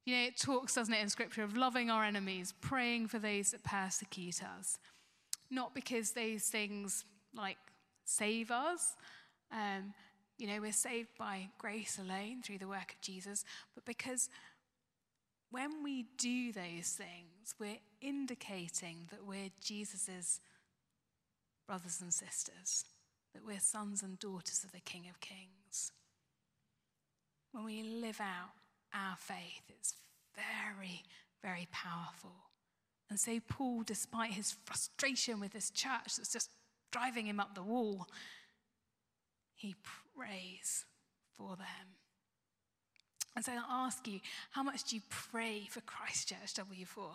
You 0.05 0.14
know, 0.14 0.23
it 0.23 0.37
talks, 0.37 0.75
doesn't 0.75 0.95
it, 0.95 1.01
in 1.01 1.09
Scripture 1.09 1.43
of 1.43 1.57
loving 1.57 1.90
our 1.90 2.05
enemies, 2.05 2.55
praying 2.61 3.09
for 3.09 3.19
those 3.19 3.51
that 3.51 3.64
persecute 3.64 4.40
us. 4.45 4.79
Not 5.51 5.75
because 5.75 6.12
those 6.12 6.45
things 6.45 7.05
like 7.37 7.57
save 8.05 8.53
us, 8.53 8.95
um, 9.51 9.93
you 10.38 10.47
know, 10.47 10.61
we're 10.61 10.73
saved 10.73 11.11
by 11.18 11.49
grace 11.59 11.99
alone 11.99 12.42
through 12.42 12.59
the 12.59 12.68
work 12.68 12.92
of 12.92 13.01
Jesus, 13.01 13.44
but 13.75 13.85
because 13.85 14.29
when 15.51 15.85
we 15.85 16.07
do 16.18 16.53
those 16.53 16.99
things, 16.99 17.55
we're 17.61 17.79
indicating 18.01 19.09
that 19.11 19.25
we're 19.25 19.51
Jesus's 19.61 20.40
brothers 21.66 22.01
and 22.01 22.12
sisters, 22.12 22.85
that 23.35 23.47
we're 23.47 23.61
sons 23.61 24.03
and 24.03 24.18
daughters 24.18 24.64
of 24.64 24.73
the 24.73 24.81
King 24.81 25.05
of 25.09 25.20
Kings. 25.20 25.92
When 27.53 27.64
we 27.64 27.85
live 27.85 28.20
out 28.20 28.51
our 28.92 29.16
faith, 29.16 29.62
it's 29.68 29.94
very, 30.35 31.05
very 31.40 31.68
powerful. 31.70 32.35
And 33.09 33.20
so, 33.20 33.38
Paul, 33.49 33.83
despite 33.85 34.33
his 34.33 34.57
frustration 34.64 35.38
with 35.38 35.53
this 35.53 35.70
church 35.70 36.16
that's 36.16 36.33
just 36.33 36.51
driving 36.90 37.27
him 37.27 37.38
up 37.38 37.55
the 37.55 37.62
wall, 37.62 38.09
he 39.55 39.77
prays 40.16 40.85
for 41.37 41.57
them. 41.57 41.96
And 43.37 43.44
so 43.44 43.53
I'll 43.53 43.87
ask 43.87 44.07
you, 44.07 44.20
how 44.50 44.62
much 44.62 44.85
do 44.85 44.96
you 44.96 45.03
pray 45.11 45.66
for 45.68 45.81
Christchurch 45.81 46.55
W4? 46.55 47.11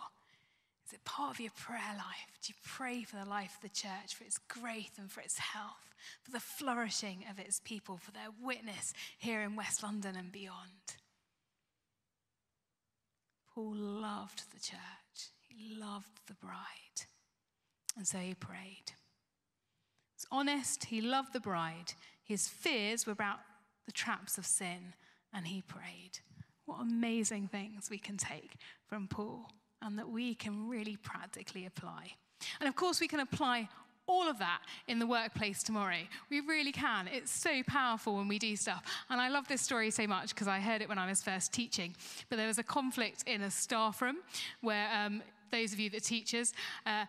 Is 0.86 0.94
it 0.94 1.04
part 1.04 1.34
of 1.34 1.40
your 1.40 1.52
prayer 1.56 1.94
life? 1.96 2.38
Do 2.42 2.52
you 2.52 2.54
pray 2.64 3.04
for 3.04 3.16
the 3.16 3.24
life 3.30 3.54
of 3.56 3.62
the 3.62 3.74
church, 3.74 4.14
for 4.14 4.24
its 4.24 4.38
growth 4.38 4.98
and 4.98 5.10
for 5.10 5.20
its 5.20 5.38
health, 5.38 5.94
for 6.22 6.32
the 6.32 6.40
flourishing 6.40 7.24
of 7.30 7.38
its 7.38 7.60
people, 7.60 7.96
for 7.96 8.10
their 8.10 8.28
witness 8.42 8.92
here 9.18 9.40
in 9.40 9.56
West 9.56 9.82
London 9.82 10.16
and 10.16 10.32
beyond? 10.32 10.96
Paul 13.54 13.74
loved 13.74 14.42
the 14.52 14.60
church, 14.60 15.30
he 15.48 15.74
loved 15.74 16.26
the 16.26 16.34
bride. 16.34 17.06
And 17.96 18.06
so 18.06 18.18
he 18.18 18.34
prayed. 18.34 18.92
Was 20.16 20.26
honest, 20.30 20.84
he 20.84 21.00
loved 21.00 21.32
the 21.32 21.40
bride. 21.40 21.94
His 22.30 22.46
fears 22.46 23.06
were 23.06 23.12
about 23.12 23.40
the 23.86 23.90
traps 23.90 24.38
of 24.38 24.46
sin 24.46 24.94
and 25.34 25.48
he 25.48 25.62
prayed. 25.62 26.20
What 26.64 26.80
amazing 26.80 27.48
things 27.48 27.90
we 27.90 27.98
can 27.98 28.16
take 28.16 28.52
from 28.86 29.08
Paul 29.08 29.50
and 29.82 29.98
that 29.98 30.08
we 30.08 30.36
can 30.36 30.68
really 30.68 30.94
practically 30.94 31.66
apply. 31.66 32.12
And 32.60 32.68
of 32.68 32.76
course, 32.76 33.00
we 33.00 33.08
can 33.08 33.18
apply 33.18 33.68
all 34.06 34.30
of 34.30 34.38
that 34.38 34.60
in 34.86 35.00
the 35.00 35.08
workplace 35.08 35.64
tomorrow. 35.64 36.02
We 36.30 36.38
really 36.38 36.70
can. 36.70 37.08
It's 37.08 37.32
so 37.32 37.64
powerful 37.66 38.14
when 38.14 38.28
we 38.28 38.38
do 38.38 38.54
stuff. 38.54 38.84
And 39.08 39.20
I 39.20 39.28
love 39.28 39.48
this 39.48 39.60
story 39.60 39.90
so 39.90 40.06
much 40.06 40.28
because 40.28 40.46
I 40.46 40.60
heard 40.60 40.82
it 40.82 40.88
when 40.88 40.98
I 40.98 41.08
was 41.08 41.20
first 41.20 41.52
teaching. 41.52 41.96
But 42.28 42.36
there 42.36 42.46
was 42.46 42.58
a 42.58 42.62
conflict 42.62 43.24
in 43.26 43.42
a 43.42 43.50
staff 43.50 44.00
room 44.00 44.18
where 44.60 44.88
um, 44.94 45.20
those 45.50 45.72
of 45.72 45.80
you 45.80 45.90
that 45.90 46.04
teachers, 46.04 46.52
uh, 46.86 47.06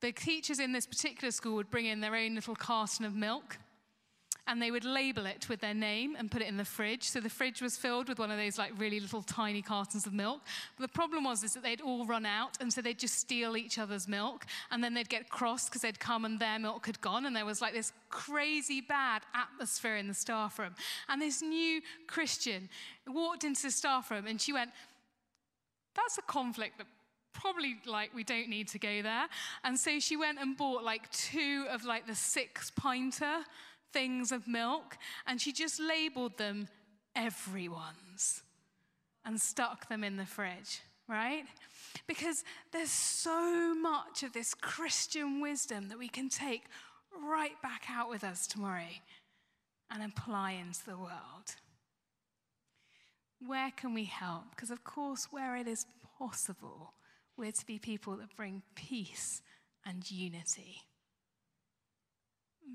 the 0.00 0.12
teachers 0.12 0.60
in 0.60 0.70
this 0.70 0.86
particular 0.86 1.32
school 1.32 1.56
would 1.56 1.68
bring 1.68 1.86
in 1.86 2.00
their 2.00 2.14
own 2.14 2.36
little 2.36 2.54
carton 2.54 3.04
of 3.04 3.16
milk 3.16 3.58
and 4.52 4.60
they 4.60 4.70
would 4.70 4.84
label 4.84 5.24
it 5.24 5.48
with 5.48 5.62
their 5.62 5.72
name 5.72 6.14
and 6.14 6.30
put 6.30 6.42
it 6.42 6.46
in 6.46 6.58
the 6.58 6.64
fridge. 6.64 7.04
So 7.04 7.20
the 7.20 7.30
fridge 7.30 7.62
was 7.62 7.78
filled 7.78 8.10
with 8.10 8.18
one 8.18 8.30
of 8.30 8.36
those 8.36 8.58
like 8.58 8.78
really 8.78 9.00
little 9.00 9.22
tiny 9.22 9.62
cartons 9.62 10.06
of 10.06 10.12
milk. 10.12 10.42
But 10.76 10.82
the 10.82 10.92
problem 10.92 11.24
was 11.24 11.42
is 11.42 11.54
that 11.54 11.62
they'd 11.62 11.80
all 11.80 12.04
run 12.04 12.26
out, 12.26 12.58
and 12.60 12.70
so 12.70 12.82
they'd 12.82 12.98
just 12.98 13.18
steal 13.18 13.56
each 13.56 13.78
other's 13.78 14.06
milk, 14.06 14.44
and 14.70 14.84
then 14.84 14.92
they'd 14.92 15.08
get 15.08 15.30
cross 15.30 15.70
because 15.70 15.80
they'd 15.80 15.98
come 15.98 16.26
and 16.26 16.38
their 16.38 16.58
milk 16.58 16.84
had 16.84 17.00
gone, 17.00 17.24
and 17.24 17.34
there 17.34 17.46
was 17.46 17.62
like 17.62 17.72
this 17.72 17.94
crazy 18.10 18.82
bad 18.82 19.22
atmosphere 19.34 19.96
in 19.96 20.06
the 20.06 20.12
staff 20.12 20.58
room. 20.58 20.74
And 21.08 21.22
this 21.22 21.40
new 21.40 21.80
Christian 22.06 22.68
walked 23.06 23.44
into 23.44 23.62
the 23.62 23.70
staff 23.70 24.10
room, 24.10 24.26
and 24.26 24.38
she 24.38 24.52
went, 24.52 24.70
"That's 25.94 26.18
a 26.18 26.22
conflict 26.22 26.76
that." 26.76 26.86
probably 27.34 27.76
like 27.86 28.14
we 28.14 28.22
don't 28.22 28.50
need 28.50 28.68
to 28.68 28.78
go 28.78 29.00
there 29.00 29.26
and 29.64 29.80
so 29.80 29.98
she 29.98 30.18
went 30.18 30.38
and 30.38 30.54
bought 30.54 30.84
like 30.84 31.10
two 31.12 31.66
of 31.70 31.82
like 31.82 32.06
the 32.06 32.14
six 32.14 32.70
pinter 32.70 33.38
things 33.92 34.32
of 34.32 34.46
milk, 34.46 34.96
and 35.26 35.40
she 35.40 35.52
just 35.52 35.80
labeled 35.80 36.38
them 36.38 36.68
everyone's 37.14 38.42
and 39.24 39.40
stuck 39.40 39.88
them 39.88 40.02
in 40.02 40.16
the 40.16 40.26
fridge, 40.26 40.80
right? 41.08 41.44
Because 42.06 42.44
there's 42.72 42.90
so 42.90 43.74
much 43.74 44.22
of 44.22 44.32
this 44.32 44.54
Christian 44.54 45.40
wisdom 45.40 45.88
that 45.88 45.98
we 45.98 46.08
can 46.08 46.28
take 46.28 46.64
right 47.28 47.60
back 47.62 47.84
out 47.90 48.08
with 48.08 48.24
us 48.24 48.46
tomorrow 48.46 48.88
and 49.90 50.02
apply 50.02 50.52
into 50.52 50.84
the 50.86 50.96
world. 50.96 51.56
Where 53.46 53.70
can 53.76 53.92
we 53.94 54.04
help? 54.04 54.44
Because, 54.50 54.70
of 54.70 54.84
course, 54.84 55.28
where 55.30 55.56
it 55.56 55.68
is 55.68 55.86
possible, 56.18 56.94
we're 57.36 57.52
to 57.52 57.66
be 57.66 57.78
people 57.78 58.16
that 58.16 58.36
bring 58.36 58.62
peace 58.74 59.42
and 59.84 60.08
unity 60.10 60.82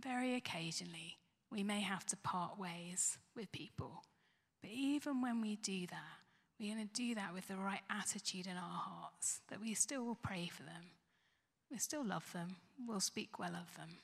very 0.07 0.35
occasionally, 0.35 1.17
we 1.51 1.63
may 1.63 1.81
have 1.81 2.05
to 2.07 2.17
part 2.17 2.57
ways 2.57 3.17
with 3.35 3.51
people. 3.51 4.03
But 4.61 4.71
even 4.71 5.21
when 5.21 5.41
we 5.41 5.57
do 5.57 5.85
that, 5.87 6.17
we're 6.59 6.73
going 6.73 6.87
to 6.87 6.93
do 6.93 7.15
that 7.15 7.33
with 7.33 7.47
the 7.47 7.57
right 7.57 7.81
attitude 7.89 8.47
in 8.47 8.57
our 8.57 8.79
hearts, 8.79 9.41
that 9.49 9.61
we 9.61 9.73
still 9.73 10.03
will 10.03 10.15
pray 10.15 10.49
for 10.51 10.63
them. 10.63 10.91
We 11.69 11.77
still 11.77 12.05
love 12.05 12.31
them. 12.33 12.55
We'll 12.87 12.99
speak 12.99 13.37
well 13.37 13.55
of 13.55 13.75
them. 13.75 13.97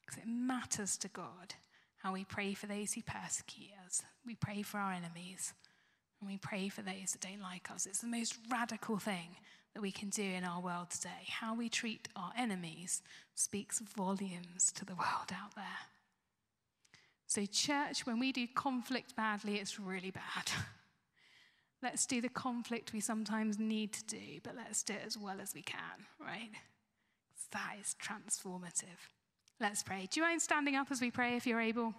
Because 0.00 0.22
it 0.22 0.28
matters 0.28 0.96
to 0.98 1.08
God 1.08 1.54
how 1.98 2.12
we 2.12 2.24
pray 2.24 2.54
for 2.54 2.66
those 2.66 2.92
who 2.92 3.02
persecute 3.02 3.70
us. 3.86 4.02
We 4.26 4.34
pray 4.34 4.62
for 4.62 4.78
our 4.78 4.92
enemies. 4.92 5.54
And 6.20 6.28
we 6.28 6.36
pray 6.36 6.68
for 6.68 6.82
those 6.82 7.12
that 7.12 7.20
don't 7.20 7.40
like 7.40 7.70
us. 7.70 7.86
It's 7.86 8.00
the 8.00 8.08
most 8.08 8.36
radical 8.50 8.98
thing 8.98 9.36
that 9.74 9.80
we 9.80 9.90
can 9.90 10.10
do 10.10 10.22
in 10.22 10.44
our 10.44 10.60
world 10.60 10.90
today. 10.90 11.28
How 11.28 11.54
we 11.54 11.68
treat 11.68 12.08
our 12.14 12.32
enemies 12.36 13.02
speaks 13.34 13.80
volumes 13.80 14.72
to 14.72 14.84
the 14.84 14.94
world 14.94 15.32
out 15.32 15.54
there. 15.54 15.64
So, 17.26 17.46
church, 17.46 18.04
when 18.04 18.18
we 18.18 18.32
do 18.32 18.46
conflict 18.46 19.16
badly, 19.16 19.54
it's 19.54 19.80
really 19.80 20.10
bad. 20.10 20.50
let's 21.82 22.06
do 22.06 22.20
the 22.20 22.28
conflict 22.28 22.92
we 22.92 23.00
sometimes 23.00 23.58
need 23.58 23.92
to 23.94 24.04
do, 24.04 24.40
but 24.42 24.54
let's 24.54 24.82
do 24.82 24.92
it 24.92 25.02
as 25.06 25.16
well 25.16 25.40
as 25.40 25.54
we 25.54 25.62
can, 25.62 26.06
right? 26.20 26.50
That 27.52 27.76
is 27.80 27.96
transformative. 28.02 28.98
Let's 29.60 29.82
pray. 29.82 30.08
Do 30.10 30.20
you 30.20 30.26
mind 30.26 30.40
standing 30.40 30.76
up 30.76 30.90
as 30.90 31.00
we 31.00 31.10
pray 31.10 31.36
if 31.36 31.46
you're 31.46 31.60
able? 31.60 31.94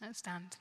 Let's 0.00 0.18
stand. 0.18 0.56